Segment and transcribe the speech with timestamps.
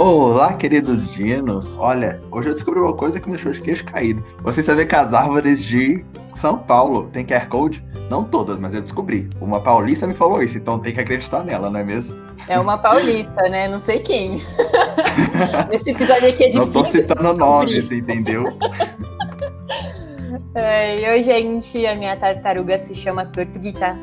[0.00, 1.74] Olá, queridos dinos.
[1.76, 4.24] Olha, hoje eu descobri uma coisa que me deixou de queixo caído.
[4.44, 6.04] Vocês sabem que as árvores de
[6.36, 7.84] São Paulo têm QR Code?
[8.08, 9.28] Não todas, mas eu descobri.
[9.40, 12.16] Uma paulista me falou isso, então tem que acreditar nela, não é mesmo?
[12.46, 13.66] É uma paulista, né?
[13.66, 14.40] Não sei quem.
[15.68, 16.60] Nesse episódio aqui é difícil.
[16.60, 18.44] Não tô citando nomes, entendeu?
[20.54, 21.86] É, oi, gente.
[21.86, 23.96] A minha tartaruga se chama Tortuguita.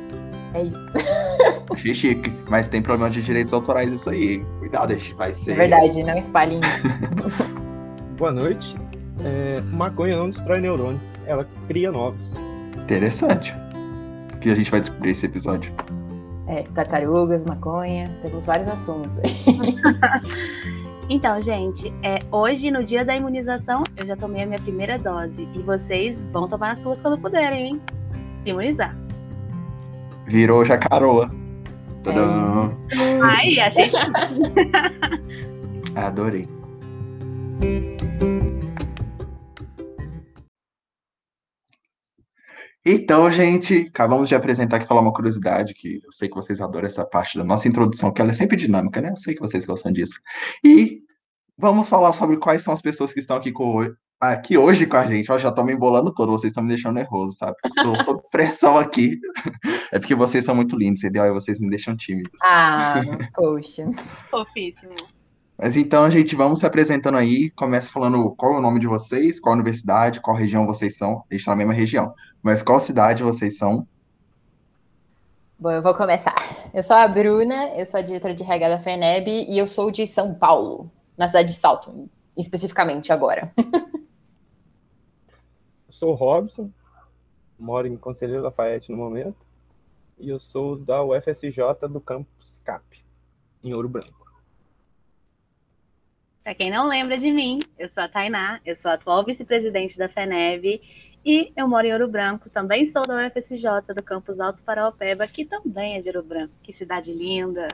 [0.56, 0.90] É isso.
[1.71, 4.43] Achei chique, mas tem problema de direitos autorais isso aí.
[4.60, 5.52] Cuidado, vai ser.
[5.52, 6.88] É verdade, não espalhem isso.
[8.18, 8.76] Boa noite.
[9.24, 12.34] É, maconha não destrói neurônios, ela cria novos.
[12.78, 13.54] Interessante.
[14.39, 15.74] Que a gente vai descobrir esse episódio.
[16.48, 19.18] É, tartarugas, maconha, temos vários assuntos.
[21.10, 25.48] então, gente, é, hoje, no dia da imunização, eu já tomei a minha primeira dose.
[25.56, 27.82] E vocês vão tomar as suas quando puderem, hein?
[28.43, 29.04] Se imunizar.
[30.28, 31.32] Virou jacaroa.
[32.06, 32.11] É.
[33.23, 33.95] Ai, a gente.
[35.95, 36.48] Adorei.
[42.88, 46.88] Então, gente, acabamos de apresentar aqui falar uma curiosidade que eu sei que vocês adoram
[46.88, 49.09] essa parte da nossa introdução, que ela é sempre dinâmica, né?
[49.09, 50.20] Eu sei que vocês gostam disso.
[50.64, 51.00] E
[51.58, 55.08] vamos falar sobre quais são as pessoas que estão aqui com, aqui hoje com a
[55.08, 55.30] gente.
[55.30, 57.56] Eu já tô me embolando todo, vocês estão me deixando nervoso, sabe?
[57.76, 59.20] Tô sob pressão aqui.
[59.91, 61.23] É porque vocês são muito lindos, entendeu?
[61.23, 62.39] Aí vocês me deixam tímidos.
[62.44, 63.02] Ah,
[63.33, 63.86] poxa.
[64.30, 64.95] Fofíssimo.
[65.58, 67.50] Mas então, gente, vamos se apresentando aí.
[67.52, 71.23] Começa falando qual é o nome de vocês, qual universidade, qual região vocês são.
[71.30, 72.13] A gente tá na mesma região.
[72.44, 73.88] Mas qual cidade vocês são?
[75.58, 76.36] Bom, eu vou começar.
[76.73, 79.89] Eu sou a Bruna, eu sou a diretora de RH da FENEB e eu sou
[79.89, 83.50] de São Paulo, na cidade de Salto, especificamente agora.
[85.89, 86.69] sou o Robson,
[87.58, 89.38] moro em Conselheiro Lafayette no momento,
[90.18, 93.06] e eu sou da UFSJ do campus CAP,
[93.64, 94.26] em Ouro Branco.
[96.44, 99.98] Para quem não lembra de mim, eu sou a Tainá, eu sou a atual vice-presidente
[99.98, 100.81] da FENEV
[101.25, 105.44] e eu moro em Ouro Branco, também sou da UFSJ do campus Alto Paraopeba, que
[105.44, 106.54] também é de Ouro Branco.
[106.62, 107.68] Que cidade linda!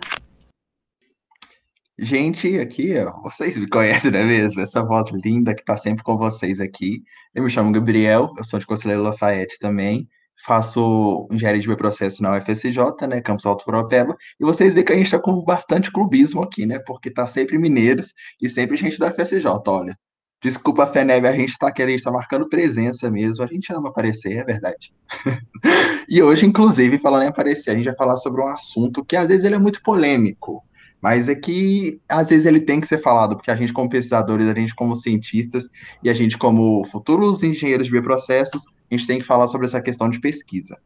[1.99, 4.61] Gente, aqui, ó, vocês me conhecem, não é mesmo?
[4.61, 7.03] Essa voz linda que tá sempre com vocês aqui.
[7.35, 10.09] Eu me chamo Gabriel, eu sou de Conselheiro Lafayette também.
[10.45, 14.95] Faço engenharia de bioprocesso na UFSJ, né, Campus Alto Propeba, e vocês veem que a
[14.95, 19.07] gente tá com bastante clubismo aqui, né, porque tá sempre mineiros e sempre gente da
[19.07, 19.95] UFSJ, olha.
[20.43, 23.89] Desculpa, FENEB, a gente tá aqui, a gente tá marcando presença mesmo, a gente ama
[23.89, 24.91] aparecer, é verdade.
[26.09, 29.27] e hoje, inclusive, falando em aparecer, a gente vai falar sobre um assunto que às
[29.27, 30.63] vezes ele é muito polêmico,
[31.01, 34.47] mas é que às vezes ele tem que ser falado, porque a gente, como pesquisadores,
[34.47, 35.69] a gente, como cientistas,
[36.03, 39.81] e a gente, como futuros engenheiros de bioprocessos, a gente tem que falar sobre essa
[39.81, 40.77] questão de pesquisa.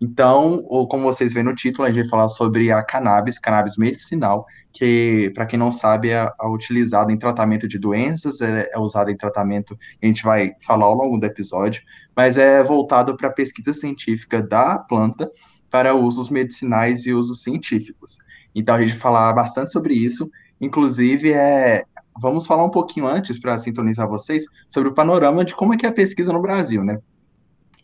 [0.00, 4.44] Então, como vocês veem no título, a gente vai falar sobre a cannabis, cannabis medicinal,
[4.72, 9.10] que, para quem não sabe, é, é utilizada em tratamento de doenças, é, é usada
[9.10, 11.82] em tratamento, a gente vai falar ao longo do episódio,
[12.14, 15.30] mas é voltado para a pesquisa científica da planta
[15.70, 18.18] para usos medicinais e usos científicos.
[18.54, 20.30] Então a gente falar bastante sobre isso.
[20.60, 21.84] Inclusive, é,
[22.20, 25.86] vamos falar um pouquinho antes, para sintonizar vocês, sobre o panorama de como é que
[25.86, 26.98] é a pesquisa no Brasil, né?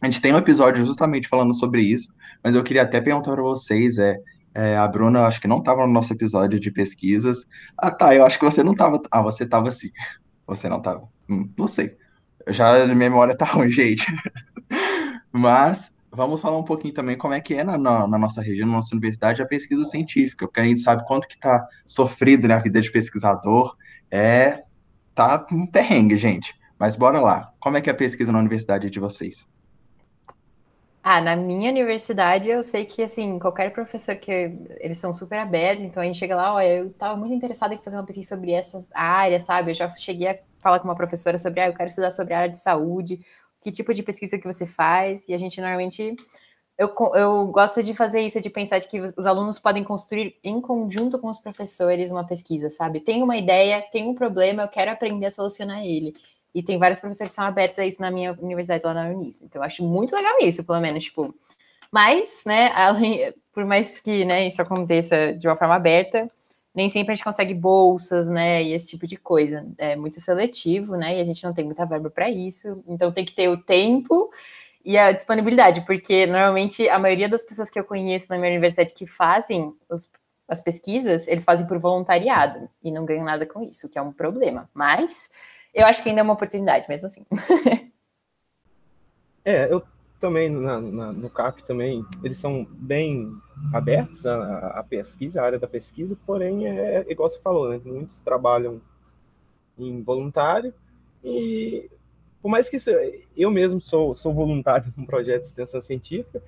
[0.00, 3.42] A gente tem um episódio justamente falando sobre isso, mas eu queria até perguntar para
[3.42, 4.16] vocês, é,
[4.54, 7.44] é, a Bruna, acho que não estava no nosso episódio de pesquisas.
[7.76, 9.00] Ah, tá, eu acho que você não estava.
[9.10, 9.90] Ah, você estava sim.
[10.46, 11.06] Você não estava.
[11.28, 11.96] Hum, não sei.
[12.48, 14.06] Já a memória tá ruim, gente.
[15.30, 18.66] Mas vamos falar um pouquinho também como é que é na, na, na, nossa região,
[18.66, 22.56] na nossa universidade, a pesquisa científica, porque a gente sabe quanto que está sofrido na
[22.56, 23.76] né, vida de pesquisador,
[24.10, 24.64] é
[25.14, 26.58] tá um perrengue, gente.
[26.78, 29.46] Mas bora lá, como é que é a pesquisa na universidade de vocês?
[31.02, 35.82] Ah, na minha universidade eu sei que assim, qualquer professor que eles são super abertos,
[35.82, 38.52] então a gente chega lá, olha, eu estava muito interessada em fazer uma pesquisa sobre
[38.52, 39.70] essa área, sabe?
[39.70, 42.40] Eu já cheguei a falar com uma professora sobre, ah, eu quero estudar sobre a
[42.40, 43.20] área de saúde,
[43.60, 46.16] que tipo de pesquisa que você faz, e a gente normalmente
[46.80, 50.62] eu, eu gosto de fazer isso, de pensar de que os alunos podem construir em
[50.62, 53.00] conjunto com os professores uma pesquisa, sabe?
[53.00, 56.14] Tem uma ideia, tem um problema, eu quero aprender a solucionar ele.
[56.54, 59.42] E tem vários professores que são abertos a isso na minha universidade lá na Unis.
[59.42, 61.34] Então, eu acho muito legal isso, pelo menos, tipo.
[61.92, 66.30] Mas, né, além, por mais que né, isso aconteça de uma forma aberta,
[66.74, 69.66] nem sempre a gente consegue bolsas, né, e esse tipo de coisa.
[69.78, 72.82] É muito seletivo, né, e a gente não tem muita verba para isso.
[72.86, 74.30] Então tem que ter o tempo
[74.84, 78.94] e a disponibilidade, porque normalmente a maioria das pessoas que eu conheço na minha universidade
[78.94, 80.08] que fazem os,
[80.48, 84.12] as pesquisas, eles fazem por voluntariado e não ganham nada com isso, que é um
[84.12, 84.68] problema.
[84.72, 85.30] Mas
[85.74, 87.26] eu acho que ainda é uma oportunidade, mesmo assim.
[89.44, 89.82] é, eu
[90.20, 93.32] também na, na, no CAP também, eles são bem
[93.72, 97.80] abertos à, à, pesquisa, à área da pesquisa, porém é, é igual você falou, né?
[97.84, 98.80] Muitos trabalham
[99.78, 100.74] em voluntário
[101.24, 101.90] e
[102.42, 102.90] por mais que isso,
[103.36, 106.42] eu mesmo sou, sou voluntário num projeto de extensão científica,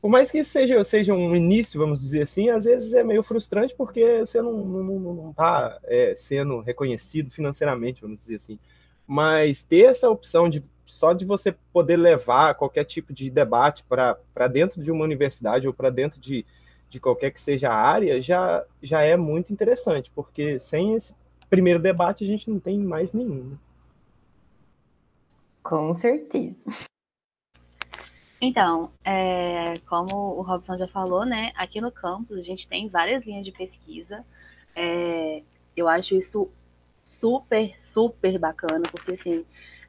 [0.00, 3.22] por mais que isso seja, seja um início, vamos dizer assim, às vezes é meio
[3.22, 8.58] frustrante porque você não está não, não tá, é, sendo reconhecido financeiramente, vamos dizer assim.
[9.06, 14.48] Mas ter essa opção de só de você poder levar qualquer tipo de debate para
[14.48, 16.46] dentro de uma universidade ou para dentro de,
[16.88, 21.14] de qualquer que seja a área, já, já é muito interessante, porque sem esse
[21.50, 23.50] primeiro debate a gente não tem mais nenhum.
[23.50, 23.56] Né?
[25.62, 26.86] Com certeza.
[28.40, 33.24] Então, é, como o Robson já falou, né, aqui no campus a gente tem várias
[33.24, 34.24] linhas de pesquisa.
[34.74, 35.42] É,
[35.76, 36.48] eu acho isso
[37.02, 39.44] super, super bacana, porque assim,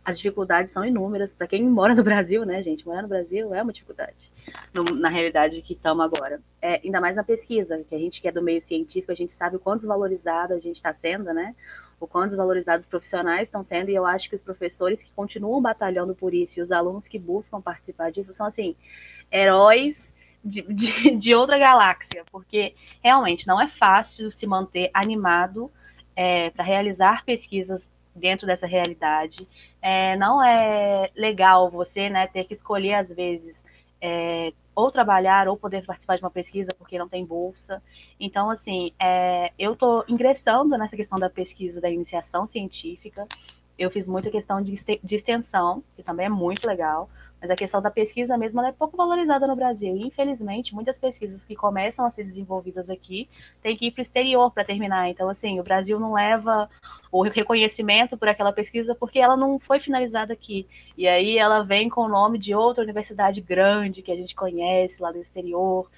[0.08, 1.34] as dificuldades são inúmeras.
[1.34, 2.88] Para quem mora no Brasil, né, gente?
[2.88, 4.32] Morar no Brasil é uma dificuldade,
[4.74, 6.40] no, na realidade que estamos agora.
[6.62, 9.34] É, ainda mais na pesquisa, que a gente que é do meio científico, a gente
[9.34, 11.54] sabe o quanto desvalorizado a gente está sendo, né?
[12.00, 15.62] O quanto desvalorizados os profissionais estão sendo, e eu acho que os professores que continuam
[15.62, 18.78] batalhando por isso e os alunos que buscam participar disso são, assim,
[19.30, 20.02] heróis
[20.42, 25.70] de, de, de outra galáxia, porque realmente não é fácil se manter animado
[26.16, 29.48] é, para realizar pesquisas dentro dessa realidade.
[29.82, 33.64] É, não é legal você né, ter que escolher, às vezes,
[34.02, 37.82] é, ou trabalhar ou poder participar de uma pesquisa porque não tem bolsa.
[38.20, 43.26] Então, assim, é, eu estou ingressando nessa questão da pesquisa da iniciação científica.
[43.78, 47.10] Eu fiz muita questão de, de extensão, que também é muito legal,
[47.40, 49.96] mas a questão da pesquisa mesmo é pouco valorizada no Brasil.
[49.96, 53.30] E, infelizmente, muitas pesquisas que começam a ser desenvolvidas aqui
[53.62, 55.10] têm que ir para o exterior para terminar.
[55.10, 56.70] Então, assim, o Brasil não leva
[57.12, 60.68] o reconhecimento por aquela pesquisa porque ela não foi finalizada aqui.
[60.98, 65.02] E aí ela vem com o nome de outra universidade grande que a gente conhece
[65.02, 65.90] lá do exterior.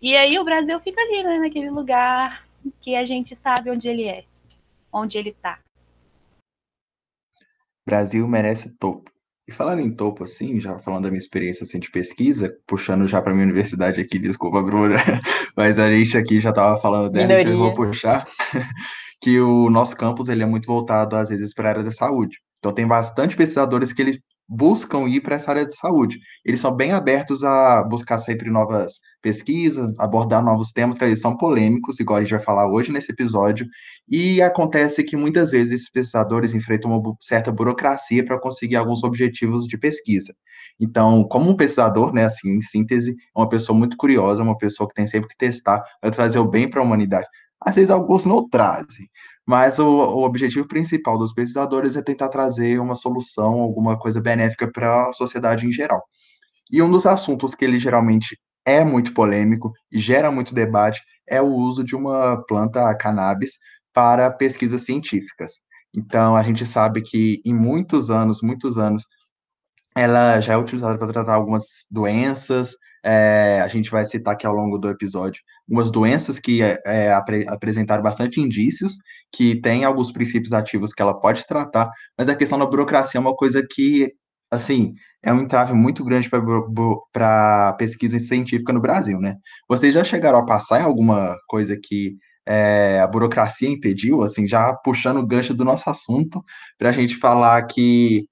[0.00, 2.46] E aí o Brasil fica ali, né, naquele lugar
[2.80, 4.24] que a gente sabe onde ele é,
[4.92, 5.58] onde ele está.
[7.84, 9.10] Brasil merece o topo.
[9.46, 13.20] E falando em topo, assim, já falando da minha experiência assim, de pesquisa, puxando já
[13.20, 14.96] para minha universidade aqui, desculpa, Bruna,
[15.56, 17.42] mas a gente aqui já estava falando dela, Minoria.
[17.42, 18.24] então eu vou puxar,
[19.20, 22.38] que o nosso campus ele é muito voltado, às vezes, para a área da saúde.
[22.58, 26.18] Então tem bastante pesquisadores que ele buscam ir para essa área de saúde.
[26.44, 31.36] Eles são bem abertos a buscar sempre novas pesquisas, abordar novos temas que eles são
[31.36, 33.66] polêmicos, igual a gente vai falar hoje nesse episódio.
[34.08, 39.66] E acontece que muitas vezes esses pesquisadores enfrentam uma certa burocracia para conseguir alguns objetivos
[39.66, 40.34] de pesquisa.
[40.80, 44.88] Então, como um pesquisador, né, assim, em síntese, é uma pessoa muito curiosa, uma pessoa
[44.88, 47.26] que tem sempre que testar para trazer o bem para a humanidade.
[47.64, 49.08] Às vezes alguns não trazem,
[49.46, 54.70] mas o, o objetivo principal dos pesquisadores é tentar trazer uma solução, alguma coisa benéfica
[54.70, 56.02] para a sociedade em geral.
[56.70, 61.40] E um dos assuntos que ele geralmente é muito polêmico e gera muito debate é
[61.40, 63.58] o uso de uma planta cannabis
[63.92, 65.60] para pesquisas científicas.
[65.94, 69.04] Então, a gente sabe que em muitos anos, muitos anos,
[69.96, 72.74] ela já é utilizada para tratar algumas doenças,
[73.04, 77.12] é, a gente vai citar aqui ao longo do episódio algumas doenças que é, é,
[77.12, 78.98] apre, apresentaram bastante indícios,
[79.32, 83.20] que tem alguns princípios ativos que ela pode tratar, mas a questão da burocracia é
[83.20, 84.12] uma coisa que,
[84.50, 84.92] assim,
[85.22, 89.36] é um entrave muito grande para pesquisa científica no Brasil, né?
[89.66, 94.74] Vocês já chegaram a passar em alguma coisa que é, a burocracia impediu, assim, já
[94.74, 96.44] puxando o gancho do nosso assunto,
[96.78, 98.26] para a gente falar que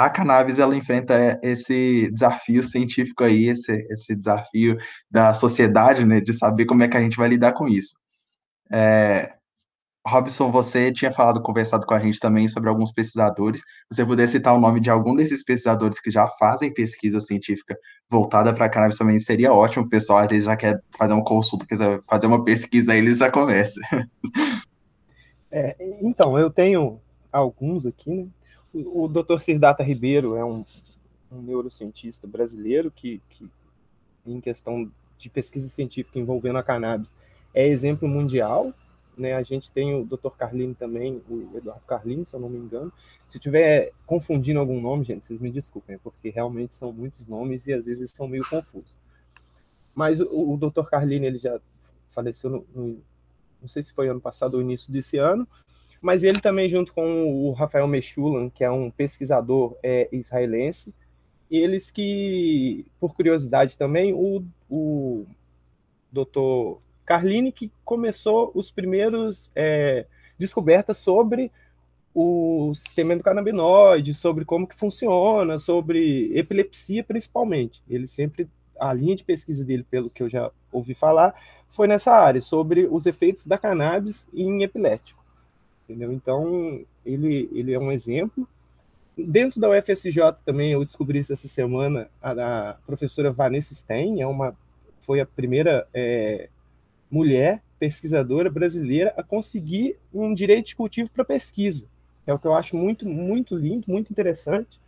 [0.00, 4.78] a cannabis ela enfrenta esse desafio científico aí, esse, esse desafio
[5.10, 7.94] da sociedade, né, de saber como é que a gente vai lidar com isso.
[8.72, 9.34] É,
[10.06, 13.60] Robson, você tinha falado, conversado com a gente também sobre alguns pesquisadores.
[13.92, 17.76] Você puder citar o nome de algum desses pesquisadores que já fazem pesquisa científica
[18.08, 19.84] voltada para cannabis também seria ótimo.
[19.84, 23.18] O pessoal às vezes já quer fazer uma consulta, quiser fazer uma pesquisa, aí eles
[23.18, 23.82] já começam.
[25.52, 27.00] É, então, eu tenho
[27.32, 28.28] alguns aqui, né?
[28.72, 29.38] O, Dr.
[29.38, 30.64] Sirdata Ribeiro é um,
[31.30, 33.50] um neurocientista brasileiro que, que,
[34.24, 37.14] em questão de pesquisa científica envolvendo a cannabis,
[37.52, 38.72] é exemplo mundial.
[39.18, 39.34] Né?
[39.34, 40.36] A gente tem o Dr.
[40.38, 42.92] Carlini também, o Eduardo Carlini, se eu não me engano.
[43.26, 47.66] Se eu estiver confundindo algum nome, gente, vocês me desculpem, porque realmente são muitos nomes
[47.66, 48.96] e às vezes são meio confusos.
[49.94, 50.88] Mas o, o Dr.
[50.88, 51.60] Carlini ele já
[52.08, 53.02] faleceu no, no,
[53.60, 55.46] não sei se foi ano passado ou início desse ano,
[56.00, 60.94] mas ele também, junto com o Rafael Mechulan, que é um pesquisador é, israelense,
[61.50, 65.26] eles que, por curiosidade também, o, o
[66.10, 70.06] doutor Carline, que começou os primeiros é,
[70.38, 71.50] descobertas sobre
[72.14, 77.82] o sistema endocannabinoide, sobre como que funciona, sobre epilepsia principalmente.
[77.88, 81.34] Ele sempre, a linha de pesquisa dele, pelo que eu já ouvi falar,
[81.68, 85.19] foi nessa área, sobre os efeitos da cannabis em epilético.
[85.90, 86.12] Entendeu?
[86.12, 88.48] Então, ele, ele é um exemplo.
[89.16, 94.26] Dentro da UFSJ também, eu descobri isso essa semana, a, a professora Vanessa Stein é
[94.26, 94.56] uma,
[95.00, 96.48] foi a primeira é,
[97.10, 101.86] mulher pesquisadora brasileira a conseguir um direito de cultivo para pesquisa.
[102.26, 104.80] É o que eu acho muito, muito lindo, muito interessante.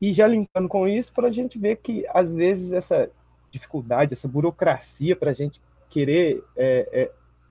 [0.00, 3.10] E já linkando com isso, para a gente ver que, às vezes, essa
[3.50, 7.10] dificuldade, essa burocracia para a gente querer é, é,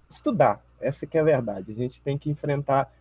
[0.09, 1.71] estudar, essa que é a verdade.
[1.71, 2.91] A gente tem que enfrentar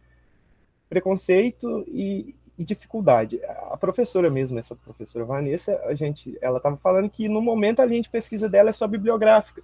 [0.89, 3.41] preconceito e, e dificuldade.
[3.45, 7.87] A professora mesmo, essa professora Vanessa, a gente, ela estava falando que no momento a
[7.87, 9.62] linha de pesquisa dela é só bibliográfica,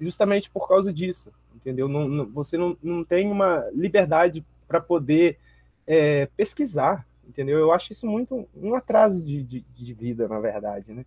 [0.00, 1.88] justamente por causa disso, entendeu?
[1.88, 5.38] Não, não, você não, não tem uma liberdade para poder
[5.86, 7.58] é, pesquisar, entendeu?
[7.58, 11.04] Eu acho isso muito um atraso de, de, de vida, na verdade, né?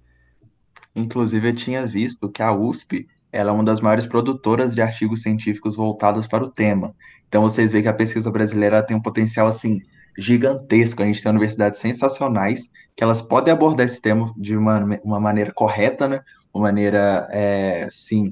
[0.96, 5.22] Inclusive, eu tinha visto que a USP ela é uma das maiores produtoras de artigos
[5.22, 6.96] científicos voltados para o tema.
[7.28, 9.82] Então, vocês veem que a pesquisa brasileira tem um potencial, assim,
[10.18, 11.02] gigantesco.
[11.02, 15.52] A gente tem universidades sensacionais que elas podem abordar esse tema de uma, uma maneira
[15.54, 16.22] correta, né?
[16.54, 18.30] Uma maneira, é, sim,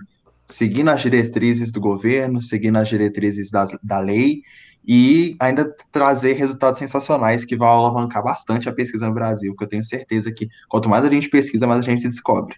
[0.47, 4.41] seguindo as diretrizes do governo, seguindo as diretrizes da, lei
[4.87, 9.67] e ainda trazer resultados sensacionais que vão alavancar bastante a pesquisa no Brasil, que eu
[9.67, 12.55] tenho certeza que quanto mais a gente pesquisa, mais a gente descobre.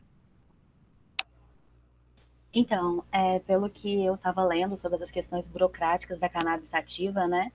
[2.54, 7.52] Então, é, pelo que eu estava lendo sobre as questões burocráticas da cannabis ativa, né?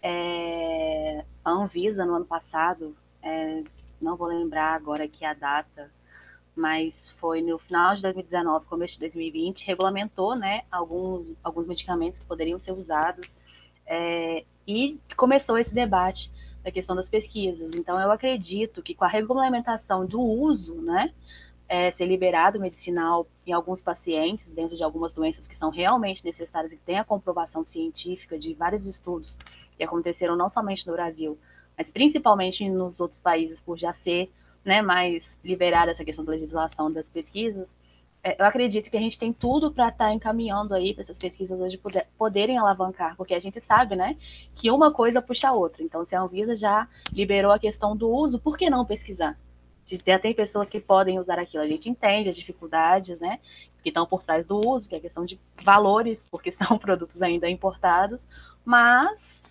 [0.00, 3.64] É, a Anvisa, no ano passado, é,
[4.00, 5.90] não vou lembrar agora aqui a data,
[6.54, 12.26] mas foi no final de 2019, começo de 2020, regulamentou né, alguns, alguns medicamentos que
[12.26, 13.32] poderiam ser usados
[13.86, 16.30] é, e começou esse debate
[16.62, 17.74] da questão das pesquisas.
[17.74, 21.12] Então, eu acredito que com a regulamentação do uso, né,
[21.68, 26.72] é, ser liberado medicinal em alguns pacientes, dentro de algumas doenças que são realmente necessárias
[26.72, 29.36] e tem a comprovação científica de vários estudos
[29.76, 31.38] que aconteceram não somente no Brasil,
[31.76, 34.30] mas principalmente nos outros países, por já ser
[34.64, 37.68] né, mais liberada essa questão da legislação das pesquisas,
[38.22, 41.18] é, eu acredito que a gente tem tudo para estar tá encaminhando aí para essas
[41.18, 44.16] pesquisas hoje poder, poderem alavancar, porque a gente sabe, né,
[44.54, 45.82] que uma coisa puxa a outra.
[45.82, 49.38] Então, se a Anvisa já liberou a questão do uso, por que não pesquisar?
[50.04, 51.62] Já tem pessoas que podem usar aquilo.
[51.62, 53.38] A gente entende as dificuldades, né,
[53.82, 57.48] que estão por trás do uso, que é questão de valores, porque são produtos ainda
[57.48, 58.26] importados,
[58.64, 59.42] mas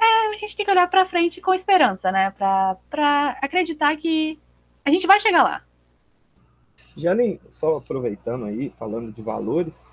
[0.00, 4.38] é, a gente tem que olhar para frente com esperança, né, para acreditar que
[4.84, 5.62] a gente vai chegar lá.
[7.14, 9.84] Nem só aproveitando aí, falando de valores,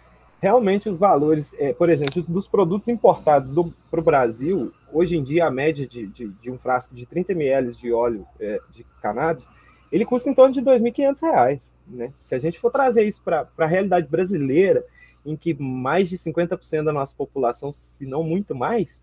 [0.41, 3.51] realmente os valores, é, por exemplo, dos produtos importados
[3.89, 7.31] para o Brasil, hoje em dia a média de, de, de, um frasco de 30
[7.31, 9.49] ml de óleo é, de cannabis
[9.95, 11.71] ele custa em torno de R$ 2.500.
[11.87, 12.11] Né?
[12.21, 14.85] Se a gente for trazer isso para a realidade brasileira,
[15.25, 19.01] em que mais de 50% da nossa população, se não muito mais,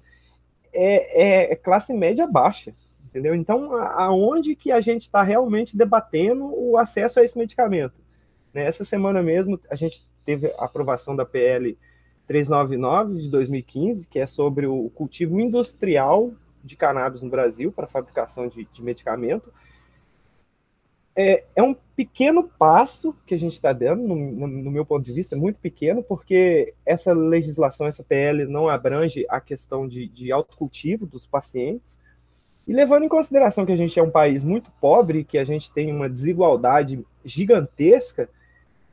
[0.71, 2.75] é, é, é classe média baixa.
[3.07, 3.35] Entendeu?
[3.35, 7.95] Então, aonde que a gente está realmente debatendo o acesso a esse medicamento?
[8.53, 8.65] Né?
[8.65, 11.77] Essa semana mesmo, a gente teve a aprovação da PL
[12.27, 16.33] 399 de 2015, que é sobre o cultivo industrial
[16.63, 19.51] de cannabis no Brasil para fabricação de, de medicamento
[21.15, 25.13] é, é um pequeno passo que a gente está dando, no, no, meu ponto de
[25.13, 30.33] vista, é muito pequeno, porque essa legislação, essa PL, não abrange a questão de, de
[30.33, 31.99] autocultivo dos pacientes.
[32.67, 35.71] E levando em consideração que a gente é um país muito pobre, que a gente
[35.71, 38.29] tem uma desigualdade gigantesca,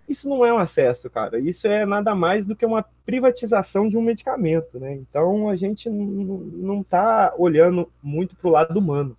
[0.08, 1.40] isso não é um acesso, cara.
[1.40, 4.94] Isso é nada mais do que uma privatização de um medicamento, né?
[4.94, 9.16] Então a gente não está olhando muito para o lado humano,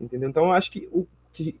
[0.00, 0.28] entendeu?
[0.28, 1.54] Então acho que o que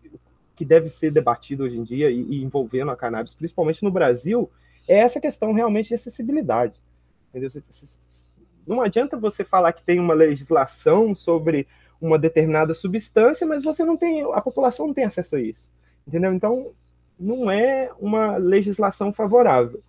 [0.58, 4.50] que deve ser debatido hoje em dia e, e, envolvendo a cannabis, principalmente no Brasil,
[4.88, 6.82] é essa questão realmente de acessibilidade.
[7.30, 7.48] Entendeu?
[8.66, 11.68] Não adianta você falar que tem uma legislação sobre
[12.00, 15.70] uma determinada substância, mas você não tem, a população não tem acesso a isso.
[16.04, 16.32] Entendeu?
[16.32, 16.72] Então,
[17.18, 19.80] não é uma legislação favorável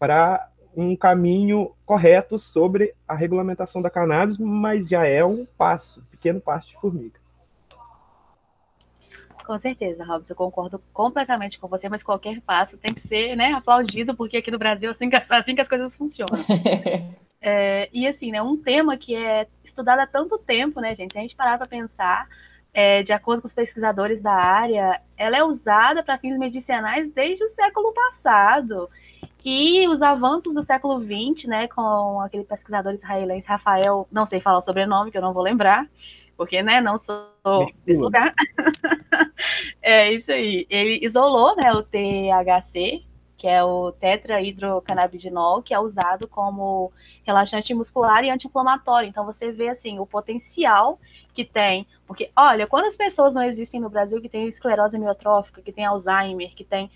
[0.00, 6.04] para um caminho correto sobre a regulamentação da cannabis, mas já é um passo, um
[6.10, 7.20] pequeno passo de formiga.
[9.46, 13.52] Com certeza, Robson, eu concordo completamente com você, mas qualquer passo tem que ser né,
[13.52, 16.44] aplaudido, porque aqui no Brasil é assim que, assim que as coisas funcionam.
[17.40, 21.12] é, e assim, né, um tema que é estudado há tanto tempo, né, gente?
[21.12, 22.26] Se a gente parar para pensar,
[22.74, 27.44] é, de acordo com os pesquisadores da área, ela é usada para fins medicinais desde
[27.44, 28.90] o século passado.
[29.44, 34.58] E os avanços do século XX, né, com aquele pesquisador israelense Rafael, não sei falar
[34.58, 35.86] o sobrenome, que eu não vou lembrar,
[36.36, 37.26] porque, né, não sou
[37.84, 38.34] desse lugar.
[39.82, 40.66] é isso aí.
[40.68, 43.04] Ele isolou, né, o THC
[43.36, 46.90] que é o tetrahidrocannabidinol, que é usado como
[47.24, 49.08] relaxante muscular e anti-inflamatório.
[49.08, 50.98] Então você vê assim o potencial
[51.34, 55.70] que tem, porque olha, quantas pessoas não existem no Brasil que têm esclerose miotrófica, que
[55.70, 56.90] têm Alzheimer, que têm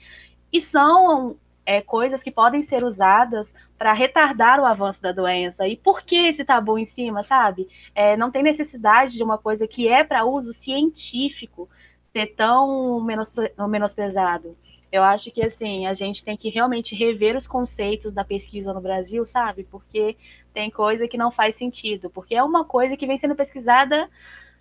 [0.51, 5.67] e são é, coisas que podem ser usadas para retardar o avanço da doença.
[5.67, 7.67] E por que esse tabu em cima, sabe?
[7.95, 11.67] É, não tem necessidade de uma coisa que é para uso científico
[12.13, 14.55] ser tão menospre menosprezado.
[14.93, 18.83] Eu acho que assim, a gente tem que realmente rever os conceitos da pesquisa no
[18.83, 19.65] Brasil, sabe?
[19.65, 20.15] Porque
[20.53, 24.11] tem coisa que não faz sentido, porque é uma coisa que vem sendo pesquisada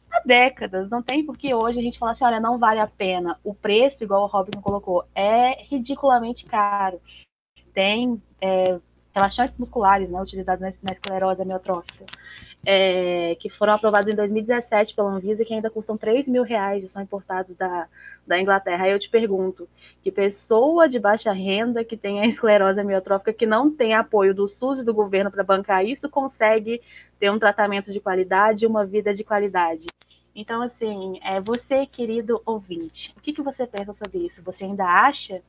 [0.09, 0.89] há décadas.
[0.89, 3.37] Não tem porque hoje a gente fala assim, olha, não vale a pena.
[3.43, 7.01] O preço, igual o Robin colocou, é ridiculamente caro.
[7.73, 8.79] Tem é,
[9.13, 12.05] relaxantes musculares, né, utilizados na, esclerose amiotrófica,
[12.65, 16.87] é, que foram aprovados em 2017 pela Anvisa, que ainda custam 3 mil reais e
[16.87, 17.87] são importados da,
[18.27, 18.85] da Inglaterra.
[18.85, 19.67] Aí eu te pergunto,
[20.01, 24.47] que pessoa de baixa renda que tem a esclerose amiotrófica, que não tem apoio do
[24.47, 26.81] SUS e do governo para bancar isso, consegue
[27.19, 29.87] ter um tratamento de qualidade e uma vida de qualidade?
[30.35, 34.41] Então, assim, é, você, querido ouvinte, o que, que você pensa sobre isso?
[34.43, 35.41] Você ainda acha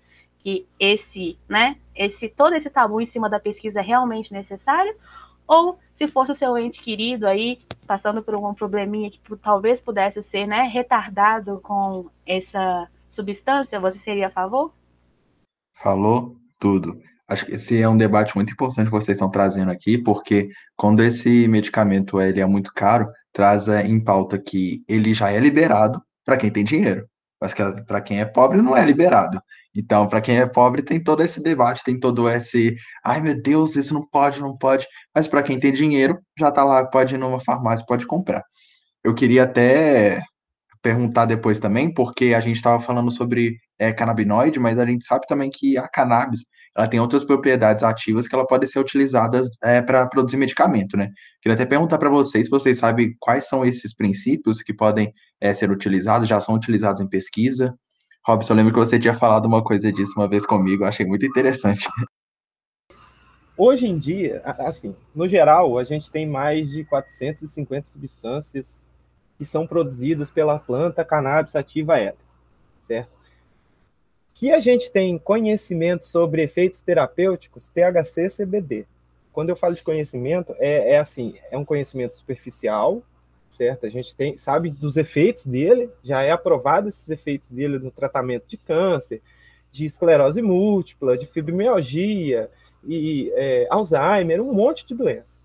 [0.42, 4.94] que esse, né, esse todo esse tabu em cima da pesquisa é realmente necessário?
[5.46, 10.22] Ou se fosse o seu ente querido aí passando por um probleminha que talvez pudesse
[10.22, 14.72] ser, né, retardado com essa substância, você seria a favor?
[15.74, 17.00] Falou tudo.
[17.28, 21.02] Acho que esse é um debate muito importante que vocês estão trazendo aqui, porque quando
[21.02, 26.36] esse medicamento ele é muito caro, traz em pauta que ele já é liberado para
[26.36, 27.08] quem tem dinheiro,
[27.40, 29.40] mas que para quem é pobre não é liberado.
[29.74, 32.74] Então, para quem é pobre, tem todo esse debate, tem todo esse,
[33.04, 34.86] ai meu Deus, isso não pode, não pode.
[35.14, 38.42] Mas para quem tem dinheiro, já está lá, pode ir numa farmácia, pode comprar.
[39.04, 40.20] Eu queria até
[40.82, 45.26] perguntar depois também, porque a gente estava falando sobre é, canabinoide, mas a gente sabe
[45.26, 46.40] também que a cannabis
[46.76, 51.08] ela tem outras propriedades ativas que ela pode ser utilizadas é, para produzir medicamento, né?
[51.42, 55.52] Queria até perguntar para vocês se vocês sabem quais são esses princípios que podem é,
[55.52, 57.74] ser utilizados, já são utilizados em pesquisa.
[58.26, 61.06] Robson, eu lembro que você tinha falado uma coisa disso uma vez comigo, eu achei
[61.06, 61.88] muito interessante.
[63.56, 68.88] Hoje em dia, assim, no geral, a gente tem mais de 450 substâncias
[69.36, 72.16] que são produzidas pela planta cannabis sativa ela,
[72.80, 73.10] certo?
[74.34, 78.86] Que a gente tem conhecimento sobre efeitos terapêuticos, THC, CBD.
[79.32, 83.02] Quando eu falo de conhecimento, é, é assim, é um conhecimento superficial,
[83.50, 83.84] certo?
[83.84, 88.46] A gente tem, sabe dos efeitos dele, já é aprovado esses efeitos dele no tratamento
[88.46, 89.20] de câncer,
[89.72, 92.48] de esclerose múltipla, de fibromialgia
[92.86, 95.40] e é, Alzheimer, um monte de doenças.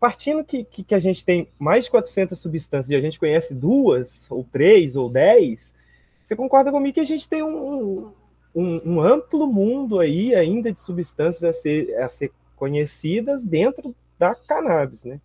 [0.00, 3.54] Partindo que, que, que, a gente tem mais de 400 substâncias e a gente conhece
[3.54, 5.72] duas, ou três, ou dez,
[6.22, 8.12] você concorda comigo que a gente tem um,
[8.54, 14.34] um, um amplo mundo aí ainda de substâncias a ser, a ser conhecidas dentro da
[14.34, 15.20] cannabis, né?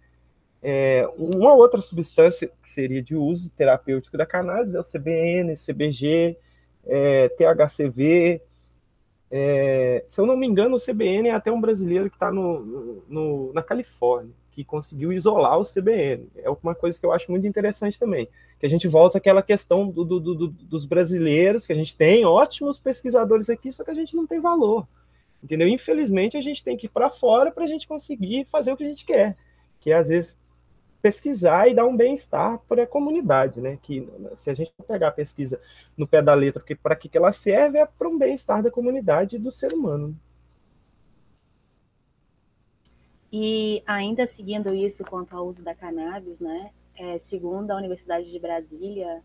[0.63, 6.37] É, uma outra substância que seria de uso terapêutico da cannabis é o CBN, CBG,
[6.85, 8.41] é, THCV.
[9.31, 13.03] É, se eu não me engano, o CBN é até um brasileiro que está no,
[13.07, 16.29] no, na Califórnia, que conseguiu isolar o CBN.
[16.35, 18.27] É uma coisa que eu acho muito interessante também.
[18.59, 22.23] Que a gente volta àquela questão do, do, do, dos brasileiros, que a gente tem
[22.25, 24.85] ótimos pesquisadores aqui, só que a gente não tem valor.
[25.43, 25.67] Entendeu?
[25.67, 28.83] Infelizmente, a gente tem que ir para fora para a gente conseguir fazer o que
[28.83, 29.35] a gente quer.
[29.79, 30.37] Que às vezes
[31.01, 33.77] pesquisar e dar um bem-estar para a comunidade, né?
[33.81, 35.59] Que se a gente pegar a pesquisa
[35.97, 39.35] no pé da letra, que para que, ela serve é para um bem-estar da comunidade
[39.35, 40.15] e do ser humano.
[43.31, 46.71] E ainda seguindo isso quanto ao uso da cannabis, né?
[46.95, 49.23] É, segundo a Universidade de Brasília,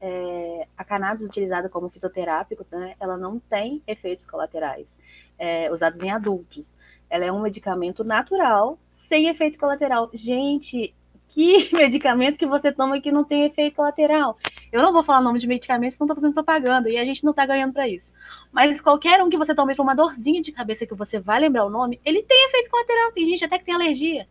[0.00, 4.96] é, a cannabis utilizada como fitoterápico, né, ela não tem efeitos colaterais
[5.38, 6.72] é, usados em adultos.
[7.10, 10.10] Ela é um medicamento natural sem efeito colateral.
[10.12, 10.94] Gente,
[11.38, 14.36] que medicamento que você toma que não tem efeito colateral.
[14.72, 17.30] Eu não vou falar nome de medicamentos, não estou fazendo propaganda, e a gente não
[17.30, 18.12] está ganhando para isso.
[18.52, 21.64] Mas qualquer um que você tome para uma dorzinha de cabeça que você vai lembrar
[21.64, 23.12] o nome, ele tem efeito colateral.
[23.12, 24.26] Tem gente até que tem alergia.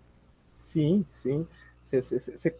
[0.49, 1.47] Sim, sim.
[1.81, 2.53] Você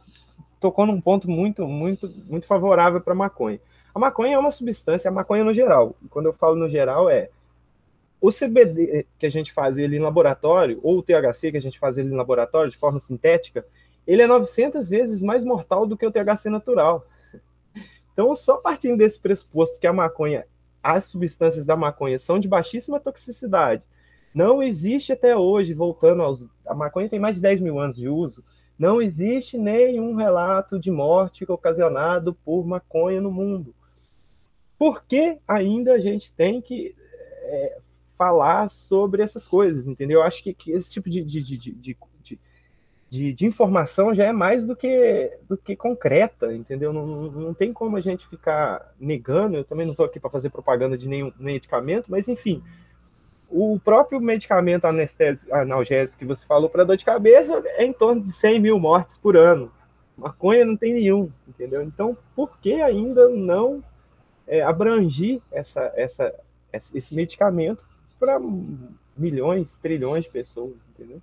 [0.61, 3.59] tocou num ponto muito, muito, muito favorável para maconha.
[3.93, 5.93] A maconha é uma substância, a maconha no geral.
[6.09, 7.29] Quando eu falo no geral, é
[8.21, 11.77] o CBD que a gente faz ele em laboratório, ou o THC que a gente
[11.77, 13.65] faz ele em laboratório de forma sintética,
[14.07, 17.05] ele é 900 vezes mais mortal do que o THC natural.
[18.13, 20.47] Então, só partindo desse pressuposto que a maconha,
[20.81, 23.83] as substâncias da maconha são de baixíssima toxicidade,
[24.33, 26.47] não existe até hoje, voltando aos.
[26.65, 28.43] A maconha tem mais de 10 mil anos de uso,
[28.77, 33.75] não existe nenhum relato de morte ocasionado por maconha no mundo.
[34.77, 36.95] Por que ainda a gente tem que
[37.43, 37.77] é,
[38.17, 40.19] falar sobre essas coisas, entendeu?
[40.19, 41.97] Eu acho que, que esse tipo de, de, de, de,
[43.09, 46.91] de, de, informação já é mais do que, do que concreta, entendeu?
[46.91, 50.49] Não, não tem como a gente ficar negando, eu também não estou aqui para fazer
[50.49, 52.61] propaganda de nenhum medicamento, mas enfim,
[53.49, 58.21] o próprio medicamento anestésico, analgésico que você falou para dor de cabeça é em torno
[58.21, 59.71] de 100 mil mortes por ano.
[60.17, 61.81] Maconha não tem nenhum, entendeu?
[61.83, 63.83] Então, por que ainda não
[64.47, 66.33] é, abrangir essa, essa,
[66.73, 67.85] esse medicamento
[68.19, 68.39] para
[69.15, 71.21] milhões, trilhões de pessoas, entendeu?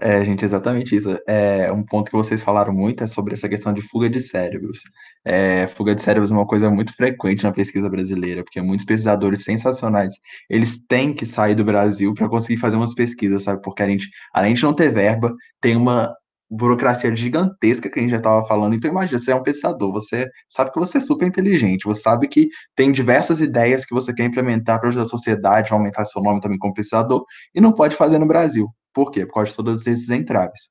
[0.00, 1.18] É, gente, exatamente isso.
[1.28, 4.80] É, um ponto que vocês falaram muito é sobre essa questão de fuga de cérebros.
[5.24, 9.42] É, fuga de cérebros é uma coisa muito frequente na pesquisa brasileira, porque muitos pesquisadores
[9.42, 10.12] sensacionais,
[10.48, 13.60] eles têm que sair do Brasil para conseguir fazer umas pesquisas, sabe?
[13.62, 16.12] Porque a gente, além de não ter verba, tem uma
[16.50, 18.74] burocracia gigantesca que a gente já estava falando.
[18.74, 22.28] Então, imagina, você é um pensador, você sabe que você é super inteligente, você sabe
[22.28, 26.40] que tem diversas ideias que você quer implementar para ajudar a sociedade, aumentar seu nome
[26.40, 28.68] também como pensador, e não pode fazer no Brasil.
[28.98, 29.24] Por quê?
[29.24, 30.70] Por causa de todos esses entraves.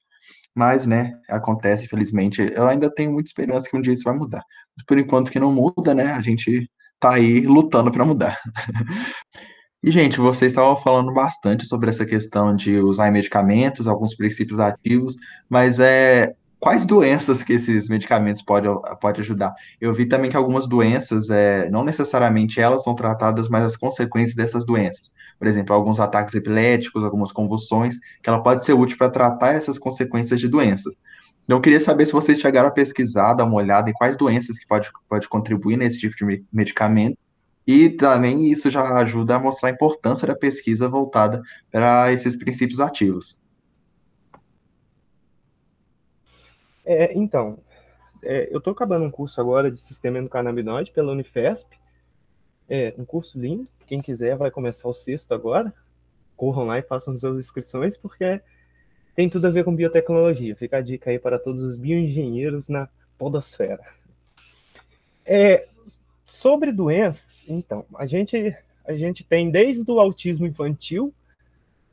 [0.53, 2.41] Mas, né, acontece, infelizmente.
[2.53, 4.43] Eu ainda tenho muita esperança que um dia isso vai mudar.
[4.85, 8.37] Por enquanto que não muda, né, a gente tá aí lutando para mudar.
[9.83, 15.15] E, gente, vocês estavam falando bastante sobre essa questão de usar medicamentos, alguns princípios ativos,
[15.47, 19.53] mas é quais doenças que esses medicamentos podem pode ajudar?
[19.79, 24.35] Eu vi também que algumas doenças, é, não necessariamente elas são tratadas, mas as consequências
[24.35, 25.11] dessas doenças.
[25.37, 29.77] Por exemplo, alguns ataques epiléticos, algumas convulsões, que ela pode ser útil para tratar essas
[29.77, 30.93] consequências de doenças.
[31.43, 34.57] Então, eu queria saber se vocês chegaram a pesquisar, dar uma olhada em quais doenças
[34.57, 37.17] que pode, pode contribuir nesse tipo de medicamento
[37.65, 42.79] e também isso já ajuda a mostrar a importância da pesquisa voltada para esses princípios
[42.79, 43.36] ativos.
[46.89, 47.59] É, então,
[48.23, 51.77] é, eu estou acabando um curso agora de sistema endocannabinoide pela Unifesp.
[52.69, 53.67] É um curso lindo.
[53.85, 55.73] Quem quiser vai começar o sexto agora.
[56.35, 58.41] Corram lá e façam suas inscrições, porque
[59.15, 60.55] tem tudo a ver com biotecnologia.
[60.55, 63.83] Fica a dica aí para todos os bioengenheiros na podosfera.
[65.25, 65.67] É,
[66.27, 68.53] Sobre doenças, então, a gente,
[68.85, 71.13] a gente tem desde o autismo infantil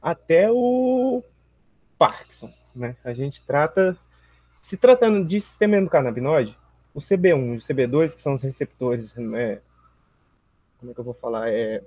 [0.02, 1.22] até o
[1.96, 2.96] Parkinson, né?
[3.04, 3.96] A gente trata,
[4.64, 6.56] se tratando de sistema endocannabinoide,
[6.94, 9.60] o CB1 e o CB2, que são os receptores, né?
[10.78, 11.52] Como é que eu vou falar?
[11.52, 11.84] É,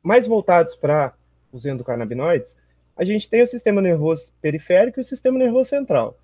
[0.00, 1.12] mais voltados para
[1.50, 2.54] os endocannabinoides,
[2.96, 6.16] a gente tem o sistema nervoso periférico e o sistema nervoso central.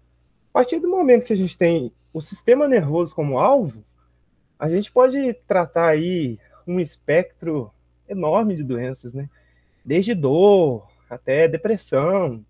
[0.50, 3.84] A partir do momento que a gente tem o sistema nervoso como alvo,
[4.60, 7.72] a gente pode tratar aí um espectro
[8.08, 9.28] enorme de doenças, né?
[9.84, 12.44] Desde dor até depressão,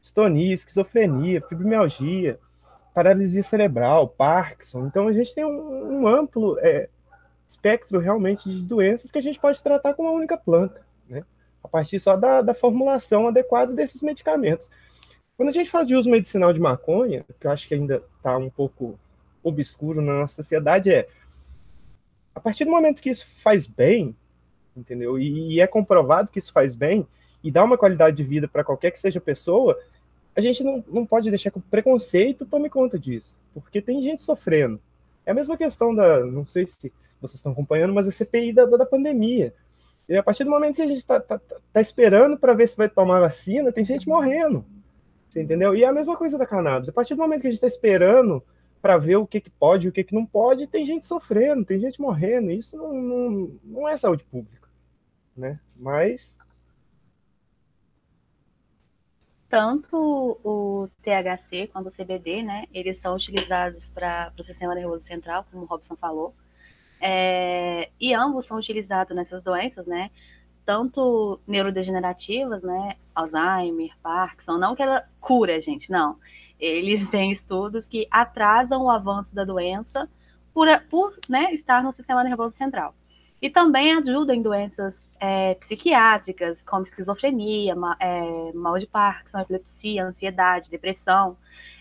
[0.00, 2.40] distonia, esquizofrenia, fibromialgia,
[2.98, 4.88] paralisia cerebral, Parkinson.
[4.88, 6.88] Então a gente tem um, um amplo é,
[7.46, 11.22] espectro realmente de doenças que a gente pode tratar com uma única planta, né?
[11.62, 14.68] A partir só da, da formulação adequada desses medicamentos.
[15.36, 18.36] Quando a gente fala de uso medicinal de maconha, que eu acho que ainda está
[18.36, 18.98] um pouco
[19.44, 21.06] obscuro na nossa sociedade, é
[22.34, 24.16] a partir do momento que isso faz bem,
[24.76, 25.20] entendeu?
[25.20, 27.06] E, e é comprovado que isso faz bem
[27.44, 29.78] e dá uma qualidade de vida para qualquer que seja pessoa,
[30.38, 34.22] a gente não, não pode deixar que o preconceito tome conta disso, porque tem gente
[34.22, 34.80] sofrendo.
[35.26, 38.64] É a mesma questão da, não sei se vocês estão acompanhando, mas a CPI da,
[38.64, 39.52] da pandemia.
[40.08, 41.40] E a partir do momento que a gente está tá,
[41.72, 44.64] tá esperando para ver se vai tomar vacina, tem gente morrendo.
[45.28, 45.74] Você entendeu?
[45.74, 46.88] E é a mesma coisa da cannabis.
[46.88, 48.40] A partir do momento que a gente está esperando
[48.80, 51.64] para ver o que, que pode e o que, que não pode, tem gente sofrendo,
[51.64, 52.52] tem gente morrendo.
[52.52, 54.68] Isso não, não, não é saúde pública,
[55.36, 55.58] né?
[55.76, 56.38] Mas
[59.48, 65.46] tanto o THC quanto o CBD, né, eles são utilizados para o sistema nervoso central,
[65.50, 66.34] como o Robson falou,
[67.00, 70.10] é, e ambos são utilizados nessas doenças, né,
[70.66, 76.18] tanto neurodegenerativas, né, Alzheimer, Parkinson, não que ela cura, gente, não,
[76.60, 80.08] eles têm estudos que atrasam o avanço da doença
[80.52, 82.94] por, por né, estar no sistema nervoso central.
[83.40, 90.04] E também ajudam em doenças é, psiquiátricas, como esquizofrenia, ma, é, mal de Parkinson, epilepsia,
[90.04, 91.36] ansiedade, depressão.